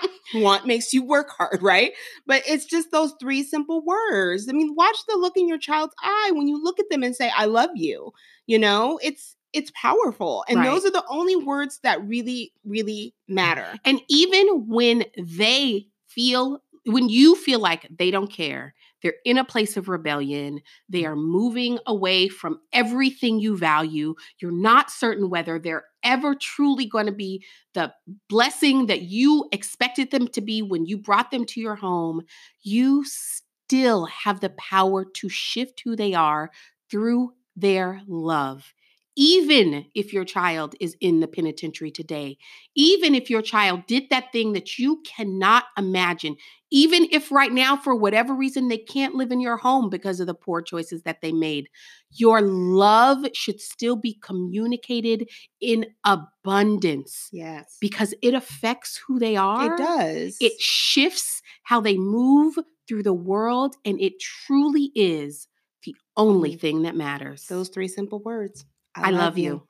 want 0.34 0.66
makes 0.66 0.92
you 0.92 1.04
work 1.04 1.30
hard, 1.30 1.62
right? 1.62 1.92
But 2.26 2.42
it's 2.48 2.64
just 2.64 2.90
those 2.90 3.14
three 3.20 3.44
simple 3.44 3.84
words. 3.84 4.48
I 4.48 4.52
mean, 4.52 4.74
watch 4.74 4.96
the 5.06 5.16
look 5.16 5.36
in 5.36 5.46
your 5.46 5.58
child's 5.58 5.94
eye 6.02 6.32
when 6.34 6.48
you 6.48 6.60
look 6.62 6.80
at 6.80 6.86
them 6.90 7.04
and 7.04 7.14
say, 7.14 7.30
I 7.36 7.44
love 7.44 7.70
you. 7.74 8.12
You 8.46 8.58
know, 8.58 8.98
it's 9.02 9.33
it's 9.54 9.72
powerful. 9.80 10.44
And 10.48 10.58
Right. 10.58 10.64
those 10.64 10.84
are 10.84 10.90
the 10.90 11.04
only 11.08 11.36
words 11.36 11.80
that 11.82 12.04
really, 12.06 12.52
really 12.64 13.14
matter. 13.28 13.78
And 13.84 14.00
even 14.08 14.66
when 14.68 15.04
they 15.16 15.86
feel, 16.06 16.62
when 16.86 17.08
you 17.08 17.34
feel 17.36 17.60
like 17.60 17.86
they 17.96 18.10
don't 18.10 18.30
care, 18.32 18.74
They're 19.02 19.14
in 19.26 19.36
a 19.36 19.44
place 19.44 19.76
of 19.76 19.88
rebellion. 19.88 20.60
They 20.88 21.04
are 21.04 21.16
moving 21.16 21.78
away 21.86 22.28
from 22.28 22.60
everything 22.72 23.38
you 23.38 23.54
value. 23.56 24.14
You're 24.40 24.50
not 24.50 24.90
certain 24.90 25.28
whether 25.28 25.58
they're 25.58 25.84
ever 26.02 26.34
truly 26.34 26.86
going 26.86 27.04
to 27.06 27.12
be 27.12 27.44
the 27.74 27.92
blessing 28.30 28.86
that 28.86 29.02
you 29.02 29.46
expected 29.52 30.10
them 30.10 30.28
to 30.28 30.40
be 30.40 30.62
when 30.62 30.86
you 30.86 30.96
brought 30.96 31.30
them 31.30 31.44
to 31.46 31.60
your 31.60 31.76
home. 31.76 32.22
You 32.62 33.04
still 33.04 34.06
have 34.06 34.40
the 34.40 34.50
power 34.50 35.04
to 35.04 35.28
shift 35.28 35.82
who 35.84 35.96
they 35.96 36.14
are 36.14 36.50
through 36.90 37.34
their 37.56 38.00
love 38.06 38.72
even 39.16 39.86
if 39.94 40.12
your 40.12 40.24
child 40.24 40.74
is 40.80 40.96
in 41.00 41.20
the 41.20 41.28
penitentiary 41.28 41.90
today, 41.90 42.36
even 42.74 43.14
if 43.14 43.30
your 43.30 43.42
child 43.42 43.86
did 43.86 44.04
that 44.10 44.32
thing 44.32 44.52
that 44.54 44.78
you 44.78 45.02
cannot 45.04 45.64
imagine, 45.78 46.36
even 46.70 47.06
if 47.12 47.30
right 47.30 47.52
now, 47.52 47.76
for 47.76 47.94
whatever 47.94 48.34
reason, 48.34 48.66
they 48.66 48.78
can't 48.78 49.14
live 49.14 49.30
in 49.30 49.40
your 49.40 49.56
home 49.56 49.88
because 49.88 50.18
of 50.18 50.26
the 50.26 50.34
poor 50.34 50.60
choices 50.60 51.02
that 51.02 51.20
they 51.20 51.30
made, 51.30 51.68
your 52.10 52.40
love 52.40 53.24
should 53.32 53.60
still 53.60 53.94
be 53.94 54.18
communicated 54.20 55.28
in 55.60 55.86
abundance. 56.04 57.28
Yes. 57.32 57.76
Because 57.80 58.14
it 58.22 58.34
affects 58.34 59.00
who 59.06 59.20
they 59.20 59.36
are. 59.36 59.72
It 59.72 59.78
does. 59.78 60.36
It 60.40 60.60
shifts 60.60 61.42
how 61.62 61.80
they 61.80 61.96
move 61.96 62.56
through 62.88 63.04
the 63.04 63.14
world, 63.14 63.76
and 63.84 64.00
it 64.00 64.18
truly 64.18 64.90
is 64.96 65.46
the 65.84 65.94
only 66.16 66.50
mm-hmm. 66.50 66.58
thing 66.58 66.82
that 66.82 66.96
matters. 66.96 67.46
Those 67.46 67.68
three 67.68 67.88
simple 67.88 68.18
words. 68.18 68.64
I, 68.96 69.10
love, 69.10 69.36
you. 69.38 69.66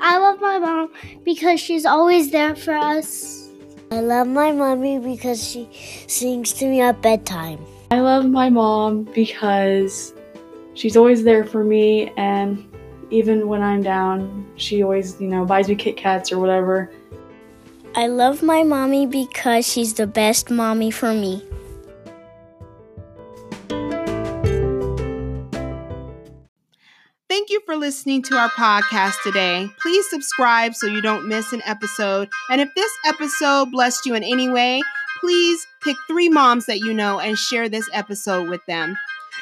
I 0.00 0.18
love 0.18 0.40
my 0.40 0.58
mom 0.58 0.92
because 1.24 1.60
she's 1.60 1.84
always 1.84 2.30
there 2.30 2.56
for 2.56 2.74
us. 2.74 3.48
I 3.90 4.00
love 4.00 4.26
my 4.26 4.52
mommy 4.52 4.98
because 4.98 5.46
she 5.46 5.68
sings 6.06 6.52
to 6.54 6.66
me 6.66 6.80
at 6.80 7.02
bedtime. 7.02 7.64
I 7.90 8.00
love 8.00 8.24
my 8.24 8.48
mom 8.48 9.04
because 9.14 10.14
she's 10.74 10.96
always 10.96 11.22
there 11.24 11.44
for 11.44 11.62
me 11.62 12.10
and 12.16 12.66
even 13.10 13.46
when 13.46 13.62
I'm 13.62 13.82
down, 13.82 14.50
she 14.56 14.82
always, 14.82 15.20
you 15.20 15.28
know, 15.28 15.44
buys 15.44 15.68
me 15.68 15.74
Kit 15.74 15.98
Kats 15.98 16.32
or 16.32 16.38
whatever. 16.38 16.90
I 17.94 18.06
love 18.06 18.42
my 18.42 18.62
mommy 18.62 19.04
because 19.04 19.70
she's 19.70 19.92
the 19.92 20.06
best 20.06 20.50
mommy 20.50 20.90
for 20.90 21.12
me. 21.12 21.44
For 27.72 27.78
listening 27.78 28.20
to 28.20 28.36
our 28.36 28.50
podcast 28.50 29.14
today. 29.22 29.66
Please 29.80 30.04
subscribe 30.10 30.74
so 30.74 30.86
you 30.86 31.00
don't 31.00 31.26
miss 31.26 31.54
an 31.54 31.62
episode. 31.64 32.28
And 32.50 32.60
if 32.60 32.68
this 32.74 32.92
episode 33.06 33.70
blessed 33.70 34.04
you 34.04 34.14
in 34.14 34.22
any 34.22 34.50
way, 34.50 34.82
please 35.20 35.66
pick 35.82 35.96
three 36.06 36.28
moms 36.28 36.66
that 36.66 36.80
you 36.80 36.92
know 36.92 37.18
and 37.18 37.38
share 37.38 37.70
this 37.70 37.88
episode 37.94 38.50
with 38.50 38.60
them. 38.66 38.98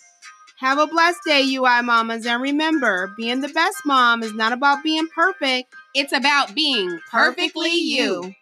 Have 0.57 0.77
a 0.77 0.85
blessed 0.87 1.19
day, 1.25 1.41
UI 1.55 1.81
mamas. 1.81 2.27
And 2.27 2.41
remember, 2.41 3.13
being 3.17 3.41
the 3.41 3.49
best 3.49 3.77
mom 3.85 4.23
is 4.23 4.33
not 4.33 4.53
about 4.53 4.83
being 4.83 5.07
perfect, 5.07 5.73
It's 5.95 6.13
about 6.13 6.53
being 6.55 6.99
perfectly 7.11 7.71
you. 7.71 8.33